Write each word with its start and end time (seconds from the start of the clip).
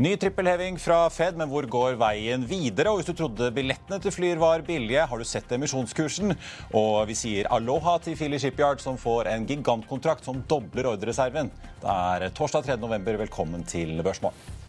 Ny 0.00 0.14
trippelheving 0.16 0.78
fra 0.80 1.10
Fed, 1.12 1.36
men 1.36 1.50
hvor 1.50 1.66
går 1.68 1.98
veien 2.00 2.46
videre? 2.48 2.88
Og 2.88 3.02
hvis 3.02 3.10
du 3.10 3.18
trodde 3.18 3.50
billettene 3.52 3.98
til 4.00 4.14
Flyr 4.14 4.38
var 4.40 4.62
billige, 4.64 5.02
har 5.10 5.20
du 5.20 5.26
sett 5.28 5.52
emisjonskursen? 5.52 6.32
Og 6.72 7.02
vi 7.10 7.16
sier 7.20 7.50
aloha 7.52 7.98
til 8.00 8.16
Philly 8.16 8.38
Shipyard, 8.40 8.80
som 8.80 8.96
får 8.96 9.28
en 9.34 9.44
gigantkontrakt 9.50 10.24
som 10.24 10.40
dobler 10.48 10.88
ordrereserven. 10.94 11.52
Det 11.84 11.98
er 11.98 12.32
torsdag 12.32 12.70
3. 12.70 12.78
november. 12.80 13.20
Velkommen 13.26 13.68
til 13.68 14.00
Børsmorgen. 14.00 14.59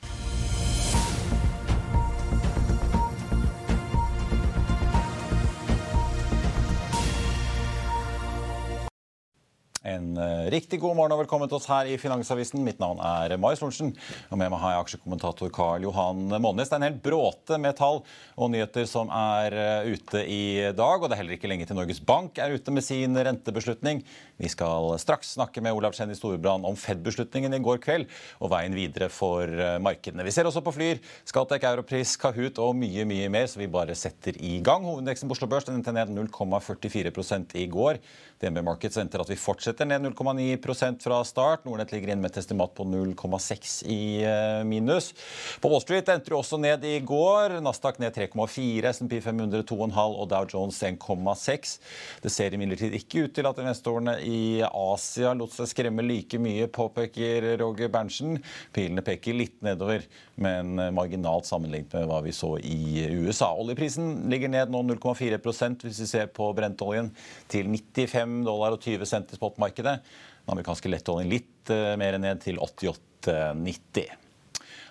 En 10.12 10.18
eh, 10.18 10.50
riktig 10.52 10.80
god 10.82 10.98
morgen 10.98 11.14
og 11.16 11.22
velkommen 11.22 11.48
til 11.48 11.56
oss 11.56 11.70
her 11.72 11.88
i 11.88 11.94
Finansavisen. 12.00 12.60
Mitt 12.66 12.82
navn 12.82 13.00
er 13.00 13.32
Marius 13.40 13.62
Lorentzen. 13.64 13.94
Og 14.28 14.40
med 14.40 14.50
meg 14.52 14.60
har 14.60 14.74
jeg 14.74 14.84
aksjekommentator 14.84 15.52
Karl 15.56 15.86
Johan 15.86 16.26
Månes. 16.44 16.68
Det 16.68 16.76
er 16.76 16.82
en 16.82 16.88
hel 16.90 16.98
bråte 17.06 17.60
med 17.62 17.78
tall 17.78 18.02
og 18.36 18.52
nyheter 18.52 18.90
som 18.92 19.12
er 19.16 19.56
eh, 19.56 19.94
ute 19.94 20.24
i 20.28 20.42
dag. 20.76 20.98
Og 20.98 21.08
det 21.08 21.16
er 21.16 21.22
heller 21.22 21.38
ikke 21.38 21.52
lenge 21.52 21.70
til 21.70 21.80
Norges 21.80 22.04
Bank 22.04 22.42
er 22.44 22.58
ute 22.58 22.76
med 22.76 22.84
sin 22.84 23.16
rentebeslutning. 23.16 24.04
Vi 24.42 24.50
skal 24.50 24.96
straks 25.02 25.36
snakke 25.36 25.62
med 25.62 25.76
Olav 25.78 25.94
Kjenni 25.94 26.16
Storebrand 26.18 26.66
om 26.66 26.78
Fed-beslutningen 26.80 27.54
i 27.54 27.62
går 27.62 27.78
kveld 27.84 28.08
og 28.42 28.50
veien 28.54 28.74
videre 28.74 29.12
for 29.14 29.46
eh, 29.46 29.78
markedene. 29.84 30.26
Vi 30.26 30.34
ser 30.34 30.50
også 30.50 30.64
på 30.66 30.74
Flyr, 30.74 31.02
Scatec, 31.30 31.66
Europris, 31.70 32.16
Kahoot 32.22 32.58
og 32.64 32.74
mye, 32.80 33.06
mye 33.06 33.30
mer, 33.34 33.46
så 33.52 33.62
vi 33.62 33.70
bare 33.72 33.96
setter 33.98 34.38
i 34.42 34.58
gang. 34.66 34.88
Hovedindeksen 34.88 35.30
på 35.30 35.38
Oslo 35.38 35.50
Børs 35.52 35.68
den 35.70 35.78
endte 35.78 35.94
ned 35.94 36.10
0,44 36.16 37.62
i 37.62 37.68
går. 37.70 38.02
DNB 38.42 38.64
Markets 38.66 38.98
venter 38.98 39.22
at 39.22 39.30
vi 39.30 39.38
fortsetter 39.38 39.86
ned 39.86 40.08
0,9% 40.10 41.06
fra 41.06 41.22
start. 41.28 41.68
Nordnett 41.68 41.94
ligger 41.94 42.14
inn 42.16 42.24
med 42.24 42.34
et 42.34 42.42
estimat 42.42 42.74
på 42.74 42.88
0,6 42.90 43.76
i 43.86 44.02
eh, 44.26 44.64
minus. 44.66 45.12
På 45.62 45.70
Wall 45.70 45.84
Street 45.86 46.10
endte 46.10 46.32
det 46.32 46.40
også 46.40 46.58
ned 46.62 46.86
i 46.90 46.98
går. 47.06 47.60
Nasdaq 47.62 48.02
ned 48.02 48.18
3,4, 48.18 48.90
SMP 48.90 49.20
500 49.22 49.62
2,5 49.70 50.18
og 50.18 50.30
Dow 50.32 50.50
Jones 50.50 50.82
1,6. 50.90 51.78
Det 52.24 52.34
ser 52.34 52.58
imidlertid 52.58 52.98
ikke 52.98 53.28
ut 53.28 53.36
til 53.38 53.50
at 53.50 53.62
investorene 53.62 54.18
i 54.26 54.31
Asia 54.66 55.34
lot 55.38 55.54
seg 55.56 55.70
skremme 55.72 56.06
like 56.06 56.40
mye, 56.42 56.68
påpeker 56.72 57.52
Roger 57.62 57.92
Berntsen. 57.94 58.40
Pilene 58.76 59.04
peker 59.06 59.38
litt 59.38 59.60
nedover, 59.66 60.06
men 60.42 60.80
marginalt 60.96 61.50
sammenlignet 61.50 61.94
med 61.98 62.10
hva 62.10 62.22
vi 62.26 62.34
så 62.36 62.56
i 62.60 63.06
USA. 63.22 63.52
Oljeprisen 63.54 64.30
ligger 64.32 64.52
ned 64.52 64.74
nå 64.74 64.84
0,4% 64.94 65.88
hvis 65.88 66.02
vi 66.06 66.10
ser 66.10 66.32
på 66.34 66.52
brentoljen, 66.58 67.12
til 67.52 67.70
95 67.70 68.42
dollar 68.48 68.78
og 68.78 68.84
20 68.84 69.10
cent 69.10 69.32
i 69.34 69.40
spotmarkedet. 69.40 70.00
Den 70.42 70.56
amerikanske 70.56 70.92
lettoljen 70.92 71.32
litt 71.32 71.72
eh, 71.74 71.94
mer 72.00 72.18
ned 72.22 72.42
til 72.44 72.60
88,90. 72.62 74.31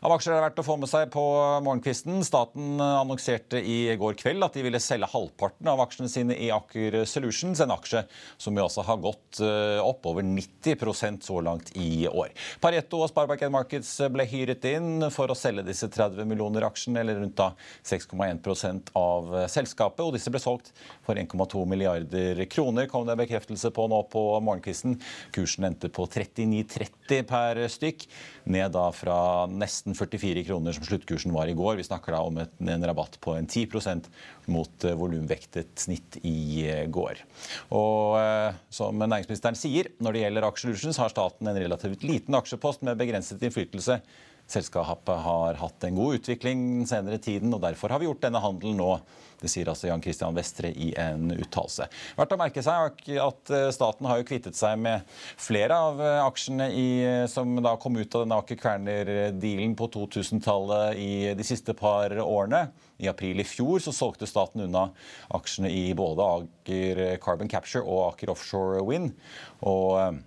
Av 0.00 0.14
aksjer 0.14 0.32
er 0.32 0.38
det 0.38 0.44
verdt 0.46 0.60
å 0.62 0.64
få 0.64 0.74
med 0.80 0.88
seg 0.88 1.10
på 1.12 1.22
morgenkvisten. 1.60 2.22
Staten 2.24 2.80
annonserte 2.80 3.58
i 3.60 3.92
går 4.00 4.14
kveld 4.16 4.46
at 4.46 4.54
de 4.56 4.62
ville 4.64 4.78
selge 4.80 5.10
halvparten 5.12 5.68
av 5.68 5.82
aksjene 5.84 6.08
sine 6.08 6.36
i 6.40 6.46
Aker 6.54 7.02
Solutions, 7.04 7.60
en 7.60 7.74
aksje 7.74 8.00
som 8.40 8.56
jo 8.56 8.64
også 8.64 8.84
har 8.86 9.02
gått 9.04 9.42
eh, 9.44 9.76
opp 9.84 10.08
over 10.08 10.24
90% 10.24 11.26
så 11.28 11.42
langt 11.44 11.68
i 11.76 12.06
år. 12.08 12.32
Pareto 12.64 13.02
og 13.04 13.10
Sparebank 13.12 13.44
Markets 13.52 13.90
ble 14.08 14.24
hyret 14.30 14.64
inn 14.70 15.04
for 15.12 15.28
å 15.28 15.36
selge 15.36 15.66
disse 15.68 15.90
30 15.92 16.24
millioner 16.30 16.64
aksjene, 16.70 17.02
eller 17.04 17.20
rundt 17.20 17.36
da 17.36 17.50
6,1% 17.84 18.94
av 18.96 19.36
selskapet. 19.52 20.00
Og 20.06 20.16
disse 20.16 20.32
ble 20.32 20.40
solgt 20.40 20.72
for 21.04 21.20
1,2 21.20 21.66
milliarder 21.68 22.40
kroner, 22.48 22.88
kom 22.88 23.04
det 23.04 23.18
en 23.18 23.20
bekreftelse 23.20 23.68
på 23.76 23.84
nå 23.92 24.00
på 24.08 24.24
morgenkvisten. 24.48 24.96
Kursen 25.36 25.68
endte 25.68 25.92
på 25.92 26.08
39,30 26.08 27.28
per 27.28 27.62
stykk, 27.68 28.08
ned 28.56 28.72
da 28.72 28.88
fra 28.96 29.20
nesten 29.52 29.89
44 29.98 30.44
kroner 30.46 30.76
som 30.76 30.86
sluttkursen 30.86 31.34
var 31.34 31.50
i 31.50 31.56
går. 31.58 31.76
Vi 31.80 31.86
snakker 31.86 32.14
da 32.14 32.22
om 32.26 32.40
en 32.40 32.86
rabatt 32.86 33.18
på 33.22 33.34
en 33.36 33.48
10 33.48 33.68
mot 34.50 34.86
uh, 34.86 34.94
volumvektet 34.98 35.72
snitt 35.80 36.18
i 36.22 36.66
uh, 36.68 36.86
går. 36.90 37.22
Og 37.76 38.16
uh, 38.18 38.56
som 38.72 38.98
næringsministeren 39.00 39.58
sier, 39.58 39.92
når 40.00 40.16
det 40.16 40.24
gjelder 40.24 40.48
Aksjelutions, 40.48 41.00
har 41.02 41.12
staten 41.12 41.50
en 41.50 41.60
relativt 41.60 42.04
liten 42.06 42.36
aksjepost 42.38 42.84
med 42.86 42.98
begrenset 43.00 43.42
innflytelse. 43.42 44.00
Selskapet 44.50 45.22
har 45.24 45.58
hatt 45.60 45.84
en 45.86 45.98
god 45.98 46.18
utvikling 46.18 46.62
den 46.80 46.88
senere 46.90 47.20
tiden, 47.22 47.52
og 47.54 47.62
derfor 47.62 47.92
har 47.92 48.00
vi 48.02 48.08
gjort 48.08 48.24
denne 48.24 48.42
handelen 48.42 48.80
nå. 48.80 48.94
Det 49.40 49.48
sier 49.48 49.70
altså 49.72 49.88
Jan 49.88 50.02
Christian 50.04 50.36
Vestre 50.36 50.68
i 50.68 50.90
en 51.00 51.30
uttalelse. 51.32 51.86
Verdt 52.18 52.34
å 52.34 52.38
merke 52.40 52.64
seg 52.64 53.06
at 53.24 53.52
staten 53.72 54.08
har 54.10 54.20
jo 54.20 54.26
kvittet 54.28 54.58
seg 54.58 54.76
med 54.82 55.06
flere 55.40 55.78
av 55.80 56.02
aksjene 56.26 56.66
i, 56.76 56.88
som 57.30 57.54
da 57.64 57.72
kom 57.80 57.96
ut 57.96 58.18
av 58.18 58.26
denne 58.26 58.40
Aker 58.42 58.60
Kværner-dealen 58.60 59.76
på 59.78 59.88
2000-tallet 59.96 61.00
i 61.00 61.12
de 61.38 61.46
siste 61.46 61.72
par 61.78 62.12
årene. 62.20 62.66
I 63.00 63.08
april 63.08 63.40
i 63.40 63.48
fjor 63.48 63.80
så 63.80 63.94
solgte 63.96 64.28
staten 64.28 64.66
unna 64.66 64.90
aksjene 65.32 65.70
i 65.72 65.86
både 65.96 66.26
Aker 66.36 67.04
Carbon 67.24 67.48
Capture 67.48 67.86
og 67.86 68.10
Aker 68.10 68.34
Offshore 68.34 68.84
Wind. 68.84 69.14
Og 69.64 70.20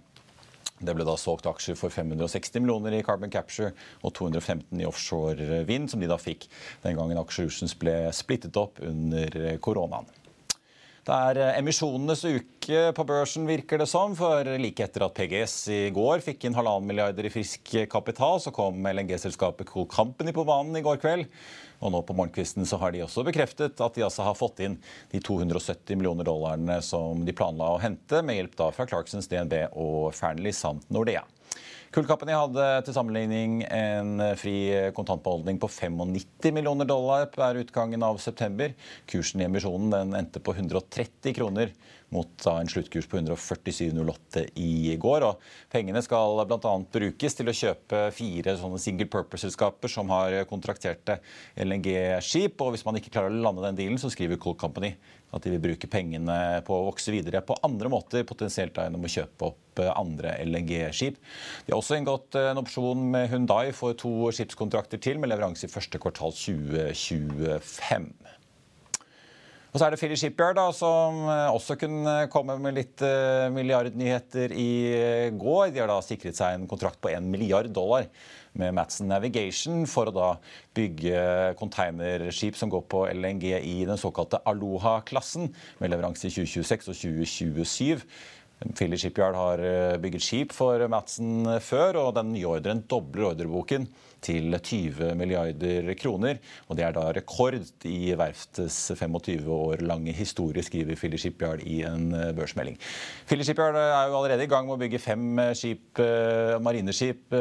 det 0.85 0.95
ble 0.97 1.05
da 1.07 1.15
solgt 1.19 1.47
aksjer 1.49 1.77
for 1.79 1.93
560 1.93 2.63
millioner 2.63 2.95
i 2.97 3.03
Carbon 3.05 3.31
Capture 3.33 3.73
og 4.01 4.13
215 4.17 4.81
i 4.81 4.87
offshore 4.89 5.63
vind, 5.69 5.89
som 5.91 6.03
de 6.03 6.09
da 6.11 6.19
fikk 6.21 6.47
den 6.83 6.99
gangen 6.99 7.21
Aksjelutions 7.21 7.75
ble 7.79 7.95
splittet 8.15 8.57
opp 8.59 8.81
under 8.83 9.57
koronaen. 9.63 10.09
Det 11.03 11.11
er 11.11 11.57
emisjonenes 11.57 12.21
uke 12.23 12.83
på 12.95 13.03
børsen, 13.03 13.43
virker 13.43 13.81
det 13.81 13.89
som. 13.91 14.13
For 14.15 14.47
like 14.55 14.85
etter 14.85 15.03
at 15.03 15.17
PGS 15.17 15.55
i 15.75 15.79
går 15.91 16.23
fikk 16.23 16.45
inn 16.47 16.55
halvannen 16.55 16.87
milliarder 16.87 17.27
i 17.27 17.31
frisk 17.33 17.73
kapital, 17.91 18.39
så 18.39 18.53
kom 18.55 18.79
LNG-selskapet 18.87 19.67
Cool 19.67 19.89
Company 19.91 20.31
på 20.31 20.45
banen 20.47 20.79
i 20.79 20.83
går 20.85 21.01
kveld. 21.03 21.27
Og 21.83 21.91
nå 21.91 21.99
på 22.07 22.15
morgenkvisten 22.15 22.63
så 22.63 22.79
har 22.79 22.95
de 22.95 23.03
også 23.03 23.25
bekreftet 23.27 23.83
at 23.83 23.99
de 23.99 24.05
altså 24.07 24.23
har 24.23 24.39
fått 24.39 24.63
inn 24.63 24.79
de 25.11 25.19
270 25.19 25.99
millioner 25.99 26.23
dollarene 26.23 26.79
som 26.79 27.25
de 27.27 27.35
planla 27.35 27.73
å 27.73 27.81
hente, 27.83 28.23
med 28.23 28.39
hjelp 28.39 28.55
da 28.63 28.71
fra 28.71 28.87
Clarksons, 28.87 29.27
DNB 29.27 29.57
og 29.75 30.13
Fearnley 30.15 30.55
samt 30.55 30.87
Nordea. 30.87 31.25
Cool 31.93 32.07
Company 32.09 32.33
hadde 32.33 32.63
til 32.87 32.95
sammenligning 32.95 33.59
en 33.69 34.17
fri 34.39 34.55
kontantbeholdning 34.97 35.59
på 35.61 35.67
95 35.69 36.47
millioner 36.55 36.87
dollar 36.89 37.27
per 37.29 37.59
utgangen 37.61 38.01
av 38.01 38.17
september. 38.17 38.73
Kursen 39.05 39.43
i 39.43 39.45
emisjonen 39.45 40.15
endte 40.17 40.41
på 40.41 40.55
130 40.55 41.35
kroner 41.37 41.69
mot 42.13 42.45
en 42.51 42.69
sluttkurs 42.69 43.07
på 43.09 43.19
147,08 43.19 44.45
i 44.61 44.95
går. 45.01 45.25
Og 45.27 45.41
pengene 45.73 46.03
skal 46.05 46.43
bl.a. 46.47 46.73
brukes 46.93 47.37
til 47.39 47.49
å 47.49 47.57
kjøpe 47.57 48.05
fire 48.15 48.55
sånne 48.59 48.81
single 48.81 49.09
purpose-selskaper 49.11 49.91
som 49.91 50.13
har 50.13 50.37
kontrakterte 50.49 51.19
LNG-skip. 51.65 52.61
Og 52.61 52.75
hvis 52.75 52.85
man 52.87 52.99
ikke 52.99 53.13
klarer 53.13 53.33
å 53.33 53.43
lande 53.49 53.65
den 53.65 53.81
dealen, 53.81 54.01
så 54.01 54.11
skriver 54.13 54.41
Cold 54.41 54.61
Company 54.61 54.93
at 55.33 55.41
de 55.41 55.49
vil 55.55 55.63
bruke 55.63 55.89
pengene 55.89 56.61
på 56.65 56.75
å 56.77 56.87
vokse 56.91 57.09
videre 57.13 57.41
på 57.45 57.57
andre 57.65 57.89
måter, 57.89 58.25
potensielt 58.29 58.77
gjennom 58.77 59.07
å 59.07 59.09
kjøpe 59.09 59.49
opp 59.49 59.81
andre 59.97 60.35
LNG-skip. 60.45 61.17
De 61.65 61.73
har 61.73 61.79
også 61.79 61.97
inngått 61.97 62.37
en 62.37 62.61
opsjon 62.61 63.07
med 63.15 63.31
Hundai 63.31 63.71
for 63.73 63.97
to 63.97 64.29
skipskontrakter 64.35 65.01
til 65.01 65.17
med 65.17 65.33
leveranse 65.33 65.65
i 65.65 65.73
første 65.73 65.97
kvartal 66.01 66.35
2025. 66.37 68.11
Og 69.73 69.81
så 69.81 69.87
er 69.87 69.95
det 69.95 69.97
Philly 69.97 70.13
Shipyard, 70.21 70.53
da, 70.59 70.67
som 70.77 71.23
eh, 71.25 71.47
også 71.49 71.73
kunne 71.81 72.11
komme 72.29 72.59
med 72.61 72.75
litt 72.77 73.01
uh, 73.01 73.49
milliardnyheter 73.49 74.53
i 74.53 74.69
går. 75.33 75.71
De 75.73 75.81
har 75.81 75.89
da 75.89 75.95
sikret 76.05 76.37
seg 76.37 76.59
en 76.59 76.67
kontrakt 76.69 76.99
på 77.01 77.09
1 77.09 77.25
milliard 77.25 77.71
dollar 77.73 78.05
med 78.53 78.75
Madsen 78.77 79.09
Navigation 79.09 79.87
for 79.89 80.11
å 80.11 80.13
da 80.13 80.27
bygge 80.77 81.55
containerskip 81.57 82.59
som 82.59 82.69
går 82.69 82.85
på 82.85 83.01
LNG 83.15 83.47
i 83.65 83.79
den 83.89 83.97
såkalte 83.97 84.43
Aloha-klassen, 84.45 85.49
med 85.81 85.89
leveranse 85.89 86.29
i 86.29 86.35
2026 86.37 86.93
og 86.93 86.99
2027. 87.01 88.05
Philly 88.71 88.97
Shipyard 88.99 89.35
har 89.35 89.61
eh, 89.63 89.97
bygget 90.01 90.23
skip 90.23 90.53
for 90.55 90.81
Madsen 90.91 91.45
før, 91.61 91.99
og 92.05 92.15
den 92.17 92.31
nye 92.35 92.47
ordren 92.47 92.83
dobler 92.89 93.33
ordreboken 93.33 93.87
til 94.23 94.55
20 94.55 95.11
milliarder 95.19 95.89
kroner. 95.99 96.39
Og 96.69 96.79
det 96.79 96.85
er 96.87 96.95
da 96.95 97.09
rekord 97.15 97.57
i 97.89 98.13
verftets 98.17 98.93
25 98.95 99.49
år 99.51 99.83
lange 99.83 100.15
historie, 100.15 100.63
skriver 100.63 100.95
Philly 100.99 101.19
Shipyard 101.19 101.65
i 101.67 101.81
en 101.87 102.13
eh, 102.15 102.31
børsmelding. 102.37 102.79
Philly 103.27 103.43
Shipyard 103.47 103.75
er 103.79 104.07
jo 104.07 104.19
allerede 104.21 104.47
i 104.47 104.51
gang 104.51 104.69
med 104.69 104.77
å 104.77 104.83
bygge 104.85 105.03
fem 105.03 105.43
skip, 105.59 105.99
eh, 105.99 106.55
marineskip 106.63 107.35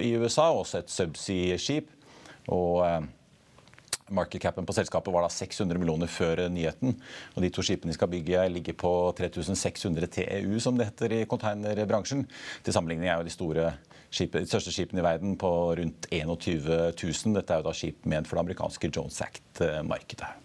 i 0.00 0.14
USA, 0.16 0.48
også 0.54 0.80
et 0.80 0.94
subsea-skip. 0.94 1.92
Og 2.52 2.80
Market-capen 4.12 4.66
på 4.68 4.74
selskapet 4.76 5.14
var 5.14 5.24
da 5.24 5.30
600 5.32 5.80
millioner 5.80 6.10
før 6.10 6.44
nyheten. 6.52 6.92
og 7.34 7.42
De 7.42 7.50
to 7.54 7.64
skipene 7.64 7.92
de 7.92 7.96
skal 7.96 8.10
bygge, 8.12 8.42
ligger 8.52 8.76
på 8.76 8.92
3600 9.16 10.10
TEU, 10.18 10.58
som 10.60 10.76
det 10.76 10.90
heter 10.90 11.16
i 11.16 11.24
containerbransjen. 11.24 12.26
Til 12.62 12.76
sammenligning 12.76 13.08
er 13.08 13.16
jo 13.16 13.28
de, 13.28 13.32
store 13.32 13.72
skipene, 14.12 14.44
de 14.44 14.52
største 14.52 14.74
skipene 14.76 15.00
i 15.00 15.08
verden 15.08 15.38
på 15.40 15.50
rundt 15.80 16.08
21 16.12 16.92
000. 16.92 17.36
Dette 17.40 17.56
er 17.56 17.62
jo 17.62 17.68
da 17.70 17.76
skip 17.76 18.04
ment 18.04 18.28
for 18.28 18.36
det 18.36 18.44
amerikanske 18.44 18.92
Jones 18.92 19.22
Act-markedet. 19.24 20.43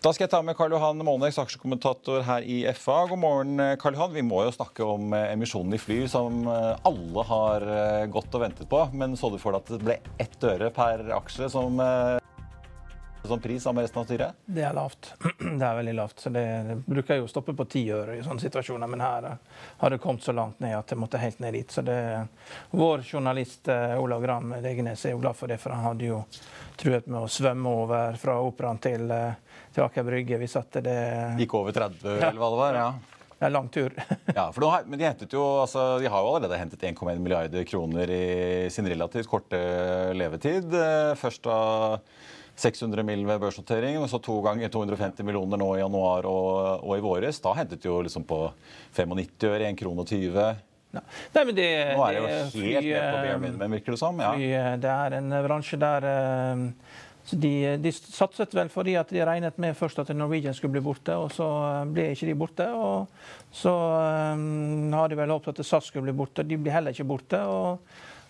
Da 0.00 0.14
skal 0.16 0.24
jeg 0.24 0.30
ta 0.32 0.38
med 0.40 0.56
Karl 0.56 0.72
Johan 0.72 1.02
Målnes, 1.04 1.36
aksjekommentator 1.36 2.22
her 2.24 2.44
i 2.48 2.62
FA. 2.72 3.02
God 3.10 3.20
morgen, 3.20 3.60
Karl 3.76 3.98
Johan. 3.98 4.14
Vi 4.14 4.22
må 4.24 4.38
jo 4.46 4.54
snakke 4.54 4.80
om 4.80 5.12
emisjonen 5.12 5.76
i 5.76 5.80
Fly, 5.82 5.98
som 6.08 6.46
alle 6.48 7.24
har 7.28 7.66
gått 8.08 8.32
og 8.32 8.40
ventet 8.46 8.70
på. 8.70 8.80
Men 8.96 9.12
så 9.20 9.28
du 9.28 9.36
for 9.36 9.52
deg 9.52 9.60
at 9.60 9.74
det 9.74 9.84
ble 9.84 9.98
ett 10.24 10.46
øre 10.48 10.70
per 10.72 11.04
aksje 11.18 11.50
som, 11.52 11.76
som 13.30 13.42
pris 13.42 13.62
sammen 13.62 13.80
med 13.80 13.88
resten 13.88 14.02
av 14.02 14.08
styret? 14.08 14.40
Det 14.44 14.64
er 14.66 14.76
lavt. 14.76 15.12
Det 15.38 15.66
er 15.66 15.78
veldig 15.80 15.96
lavt. 15.98 16.20
så 16.20 16.32
Det, 16.34 16.44
det 16.68 16.78
bruker 16.86 17.20
jo 17.20 17.28
å 17.28 17.32
stoppe 17.32 17.56
på 17.56 17.68
ti 17.70 17.84
øre 17.94 18.18
i 18.18 18.24
sånne 18.26 18.44
situasjoner, 18.44 18.90
men 18.90 19.04
her 19.04 19.28
har 19.80 19.94
det 19.94 20.00
kommet 20.02 20.26
så 20.26 20.34
langt 20.36 20.60
ned 20.60 20.76
at 20.78 20.92
det 20.92 20.98
måtte 21.00 21.22
helt 21.22 21.40
ned 21.42 21.56
dit. 21.58 21.70
Så 21.70 21.86
det, 21.86 22.00
Vår 22.70 23.06
journalist 23.06 23.70
Olav 23.98 24.22
Gram 24.22 24.56
Degenes 24.62 25.06
er 25.06 25.16
jo 25.16 25.22
glad 25.22 25.38
for 25.38 25.50
det, 25.50 25.60
for 25.62 25.74
han 25.74 25.86
hadde 25.92 26.10
jo 26.10 26.24
truet 26.80 27.06
med 27.06 27.22
å 27.24 27.30
svømme 27.30 27.78
over 27.84 28.18
fra 28.20 28.38
operaen 28.44 28.78
til 28.82 29.08
til 29.74 29.86
Aker 29.86 30.06
Brygge 30.06 30.40
hvis 30.40 30.58
at 30.60 30.80
det 30.84 30.98
Gikk 31.40 31.56
over 31.60 31.74
30, 31.76 32.04
ja. 32.04 32.30
eller 32.30 32.42
hva 32.42 32.52
det 32.52 32.60
var? 32.64 32.82
ja. 32.84 32.90
Det 33.40 33.46
er 33.48 33.52
lang 33.54 33.68
tur. 33.72 33.94
ja, 34.36 34.50
for 34.52 34.66
har, 34.68 34.82
men 34.84 35.00
de, 35.00 35.06
jo, 35.32 35.42
altså, 35.62 35.84
de, 35.96 36.10
har 36.12 36.20
jo 36.20 36.32
allerede 36.34 36.58
hentet 36.60 36.82
1,1 36.90 37.22
milliarder 37.24 37.64
kroner 37.64 38.10
i 38.12 38.66
sin 38.68 38.84
relativt 38.84 39.30
korte 39.32 39.60
levetid. 40.12 40.68
Eh, 40.76 41.14
først 41.16 41.48
da 41.48 41.56
600 42.60 43.04
mill. 43.06 43.26
ved 43.26 43.40
børsnotering, 43.40 43.98
og 44.00 44.08
så 44.10 44.20
to 44.22 44.40
ganger 44.44 44.68
250 44.72 45.24
millioner 45.26 45.60
nå 45.60 45.70
i 45.76 45.82
januar 45.82 46.28
og, 46.28 46.84
og 46.84 46.96
i 46.96 47.04
våres. 47.04 47.40
Da 47.40 47.54
hentet 47.56 47.84
jo 47.84 48.00
liksom 48.04 48.26
på 48.28 48.46
95 48.96 49.48
øre, 49.50 49.68
1 49.70 49.78
krone 49.80 50.04
og 50.04 50.10
20. 50.10 50.50
Nei. 50.90 51.04
Men 51.34 51.54
det, 51.54 51.68
Nå 51.94 52.02
er 52.06 52.16
det 52.16 52.18
jo 52.18 52.30
helt 52.30 52.54
fly, 52.56 52.70
ned 52.74 52.88
på 52.90 53.12
bare 53.14 53.38
minimum, 53.38 53.76
virker 53.78 53.94
det 53.94 54.00
som. 54.00 54.18
Ja. 54.22 54.32
Fly, 54.34 54.50
det 54.82 54.90
er 54.96 55.16
en 55.20 55.36
bransje 55.46 55.78
der 55.78 56.06
uh, 56.08 56.64
de, 57.30 57.52
de, 57.78 57.92
satset 57.94 58.54
vel 58.56 58.70
fordi 58.72 58.96
at 58.98 59.12
de 59.12 59.22
regnet 59.26 59.58
med 59.62 59.76
først 59.78 60.00
at 60.02 60.10
Norwegian 60.16 60.56
skulle 60.56 60.74
bli 60.74 60.82
borte, 60.82 61.14
og 61.14 61.30
så 61.34 61.46
eh, 61.68 61.90
ble 61.94 62.08
ikke 62.14 62.30
de 62.30 62.38
borte. 62.38 62.66
Og 62.74 63.54
så 63.54 63.74
um, 64.34 64.90
har 64.96 65.10
de 65.10 65.18
vel 65.20 65.34
håpet 65.34 65.60
at 65.60 65.68
SAS 65.68 65.90
skulle 65.90 66.08
bli 66.08 66.16
borte. 66.16 66.46
De 66.46 66.58
blir 66.58 66.74
heller 66.74 66.96
ikke 66.96 67.06
borte. 67.06 67.42
og 67.44 67.78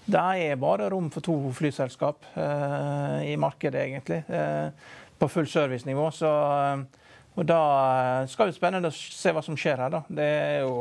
Det 0.06 0.23
er 0.47 0.56
bare 0.61 0.88
rom 0.91 1.11
for 1.12 1.25
to 1.25 1.37
flyselskap 1.55 2.25
uh, 2.37 3.20
i 3.26 3.37
markedet, 3.38 3.85
egentlig. 3.88 4.23
Uh, 4.31 4.70
på 5.20 5.29
full 5.29 5.49
servicenivå. 5.49 6.08
Så 6.14 6.31
uh, 6.31 6.82
og 7.38 7.47
Da 7.47 7.61
skal 8.29 8.50
det 8.50 8.56
spennende 8.56 8.91
å 8.91 8.94
se 8.94 9.31
hva 9.32 9.41
som 9.44 9.55
skjer 9.56 9.79
her. 9.85 9.93
da. 9.93 10.00
Det 10.11 10.25
er 10.26 10.56
jo 10.64 10.73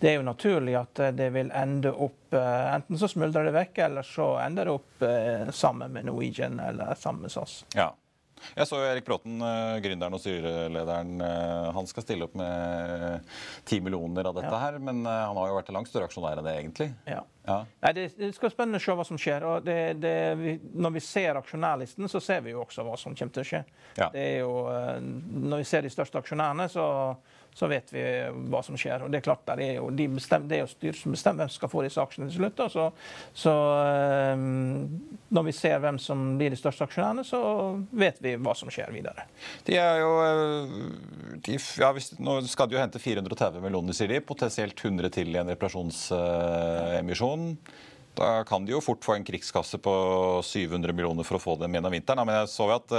det 0.00 0.10
er 0.10 0.18
jo 0.20 0.26
naturlig 0.26 0.76
at 0.78 1.00
eh, 1.02 1.14
det 1.16 1.30
vil 1.34 1.50
ende 1.54 1.90
opp 1.92 2.34
eh, 2.34 2.74
Enten 2.74 2.98
så 3.00 3.08
smuldrer 3.10 3.48
det 3.48 3.54
vekk, 3.56 3.80
eller 3.88 4.06
så 4.06 4.30
ender 4.44 4.68
det 4.68 4.76
opp 4.76 5.06
eh, 5.06 5.48
sammen 5.54 5.94
med 5.94 6.06
Norwegian 6.06 6.60
eller 6.62 6.94
sammen 6.98 7.26
med 7.26 7.34
SAS. 7.34 7.64
Ja. 7.74 7.90
Jeg 8.54 8.68
så 8.70 8.80
Erik 8.86 9.06
Bråten, 9.06 9.38
gründeren 9.84 10.16
og 10.16 10.22
styrelederen. 10.22 11.22
Han 11.74 11.88
skal 11.90 12.04
stille 12.04 12.28
opp 12.28 12.36
med 12.38 13.24
ti 13.68 13.80
millioner 13.84 14.30
av 14.30 14.38
dette 14.38 14.52
ja. 14.52 14.60
her. 14.66 14.78
Men 14.82 15.02
han 15.06 15.38
har 15.38 15.50
jo 15.50 15.58
vært 15.58 15.72
en 15.72 15.78
langt 15.78 15.90
større 15.90 16.08
aksjonær 16.10 16.40
enn 16.40 16.48
det, 16.48 16.54
egentlig. 16.60 16.88
Ja. 17.08 17.22
ja. 17.48 17.58
Nei, 17.84 17.92
det, 17.96 18.06
det, 18.18 18.30
skal 18.36 18.52
spennende 18.54 18.80
å 18.80 18.84
se 18.84 18.96
hva 18.98 19.06
som 19.08 19.20
skjer. 19.20 19.46
og 19.48 19.66
det, 19.66 19.78
det, 20.02 20.14
vi, 20.40 20.54
Når 20.74 20.96
vi 20.98 21.04
ser 21.04 21.40
aksjonærlisten, 21.40 22.10
så 22.10 22.22
ser 22.24 22.44
vi 22.46 22.54
jo 22.54 22.62
også 22.64 22.86
hva 22.86 22.96
som 23.00 23.16
kommer 23.18 23.36
til 23.36 23.46
å 23.46 23.50
skje. 23.52 23.64
Ja. 23.98 24.10
Det 24.14 24.24
er 24.24 24.38
jo, 24.42 24.54
Når 25.48 25.64
vi 25.64 25.68
ser 25.72 25.86
de 25.86 25.92
største 25.92 26.22
aksjonærene, 26.22 26.68
så 26.72 26.86
så 27.56 27.66
vet 27.70 27.92
vi 27.92 28.02
hva 28.52 28.60
som 28.62 28.76
skjer. 28.78 29.04
Og 29.04 29.10
Det 29.10 29.18
er 29.18 29.26
klart, 29.26 29.42
det 29.48 29.66
er 29.66 29.74
jo, 29.80 29.88
de 29.94 30.06
bestemmer, 30.14 30.48
det 30.50 30.58
er 30.58 30.62
jo 30.62 30.70
styret 30.70 31.00
som 31.00 31.14
bestemmer 31.14 31.42
hvem 31.42 31.52
som 31.52 31.60
skal 31.60 31.72
få 31.72 31.84
disse 31.86 32.02
aksjene 32.02 32.28
til 32.30 32.38
slutt. 32.38 32.62
Så, 32.74 32.84
så 33.42 33.54
um, 34.34 34.86
når 35.34 35.48
vi 35.48 35.56
ser 35.56 35.82
hvem 35.82 35.98
som 36.02 36.18
blir 36.38 36.54
de 36.54 36.60
største 36.60 36.86
aksjonærene, 36.86 37.24
så 37.26 37.40
vet 37.90 38.22
vi 38.24 38.36
hva 38.38 38.54
som 38.58 38.70
skjer 38.72 38.94
videre. 38.94 39.26
De 39.66 39.78
er 39.80 40.02
jo, 40.02 40.12
eh, 40.24 40.64
de, 41.48 41.58
ja, 41.82 41.92
hvis, 41.96 42.08
Nå 42.22 42.38
skal 42.50 42.70
de 42.70 42.78
jo 42.78 42.82
hente 42.82 43.02
430 43.02 43.64
millioner, 43.64 43.96
sier 43.96 44.10
de. 44.12 44.24
Potensielt 44.24 44.78
100 44.78 45.14
til 45.18 45.34
i 45.34 45.40
en 45.40 45.52
reparasjonsemisjon. 45.52 47.52
Da 48.18 48.42
kan 48.46 48.64
de 48.66 48.74
jo 48.74 48.82
fort 48.82 49.04
få 49.06 49.14
en 49.14 49.26
krigskasse 49.26 49.78
på 49.82 49.94
700 50.46 50.94
millioner 50.94 51.26
for 51.26 51.38
å 51.38 51.42
få 51.42 51.54
dem 51.60 51.76
gjennom 51.76 51.94
vinteren. 51.94 52.26
Men 52.26 52.40
jeg 52.40 52.54
så 52.54 52.70
jo 52.70 52.78
at 52.78 52.96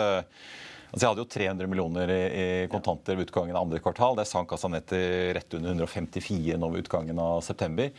Altså 0.89 1.03
jeg 1.03 1.11
hadde 1.11 1.23
jo 1.23 1.29
300 1.35 1.69
millioner 1.69 2.11
i, 2.13 2.47
kontanter 2.71 3.17
ved 3.17 3.29
utgangen 3.29 3.55
av 3.55 3.67
andre 3.67 3.81
kvartal. 3.83 4.17
Det 4.17 4.25
sank 4.25 4.51
altså 4.55 4.71
ned 4.73 4.87
til 4.89 5.35
rett 5.37 5.55
under 5.59 5.75
154 5.75 6.57
nå 6.57 6.69
ved 6.73 6.85
utgangen 6.85 7.21
av 7.21 7.43
september. 7.45 7.91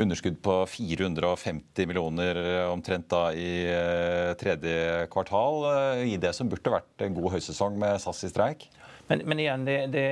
Underskudd 0.00 0.38
på 0.40 0.54
450 0.72 1.88
millioner 1.90 2.40
omtrent 2.70 3.10
da 3.12 3.26
i 3.36 3.50
eh, 3.68 4.30
tredje 4.40 5.04
kvartal. 5.12 5.66
Eh, 5.68 6.04
I 6.14 6.16
det 6.20 6.32
som 6.32 6.48
burde 6.48 6.72
vært 6.72 7.04
en 7.04 7.18
god 7.18 7.34
høysesong 7.34 7.76
med 7.80 8.00
SAS 8.00 8.24
i 8.24 8.32
streik. 8.32 8.64
Men, 9.10 9.26
men 9.28 9.42
igjen, 9.42 9.66
det, 9.68 9.76
det, 9.92 10.06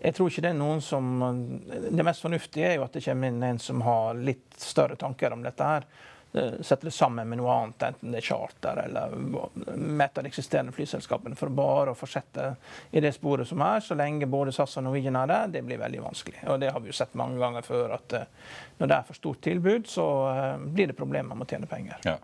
jeg 0.00 0.16
tror 0.16 0.32
ikke 0.32 0.46
det 0.46 0.52
er 0.54 0.56
noen 0.56 0.80
som 0.80 1.10
Det 1.68 2.06
mest 2.06 2.24
fornuftige 2.24 2.70
er 2.70 2.78
jo 2.78 2.86
at 2.86 2.96
det 2.96 3.04
kommer 3.04 3.28
inn 3.28 3.44
en 3.44 3.60
som 3.60 3.84
har 3.84 4.16
litt 4.16 4.56
større 4.58 4.96
tanker 4.96 5.36
om 5.36 5.44
dette 5.44 5.68
her. 5.74 5.86
Eh, 6.34 6.52
sette 6.60 6.86
det 6.86 6.90
sammen 6.90 7.28
med 7.28 7.42
noe 7.42 7.52
annet, 7.52 7.82
enten 7.90 8.14
det 8.14 8.22
er 8.22 8.24
charter 8.24 8.78
eller 8.86 9.12
av 9.12 9.52
de 9.52 10.24
eksisterende 10.24 10.72
flyselskapene, 10.72 11.36
for 11.36 11.52
bare 11.52 11.92
å 11.92 11.98
fortsette 11.98 12.54
i 12.90 13.02
det 13.04 13.12
sporet 13.12 13.50
som 13.50 13.60
er, 13.66 13.84
så 13.84 13.96
lenge 13.98 14.30
både 14.32 14.54
SAS 14.56 14.78
og 14.80 14.86
Norwegian 14.86 15.18
er 15.20 15.28
der, 15.28 15.52
det 15.52 15.64
blir 15.66 15.82
veldig 15.82 16.00
vanskelig. 16.06 16.40
Og 16.48 16.60
Det 16.62 16.72
har 16.72 16.80
vi 16.80 16.88
jo 16.88 16.96
sett 16.96 17.18
mange 17.20 17.36
ganger 17.42 17.66
før, 17.66 17.98
at 17.98 18.16
eh, 18.16 18.30
når 18.80 18.88
det 18.88 18.96
er 18.96 19.08
for 19.10 19.20
stort 19.20 19.42
tilbud, 19.44 19.84
så 19.92 20.06
eh, 20.32 20.68
blir 20.72 20.88
det 20.88 20.96
problemer 20.96 21.36
med 21.36 21.44
å 21.44 21.52
tjene 21.52 21.68
penger. 21.68 22.00
Ja. 22.08 22.16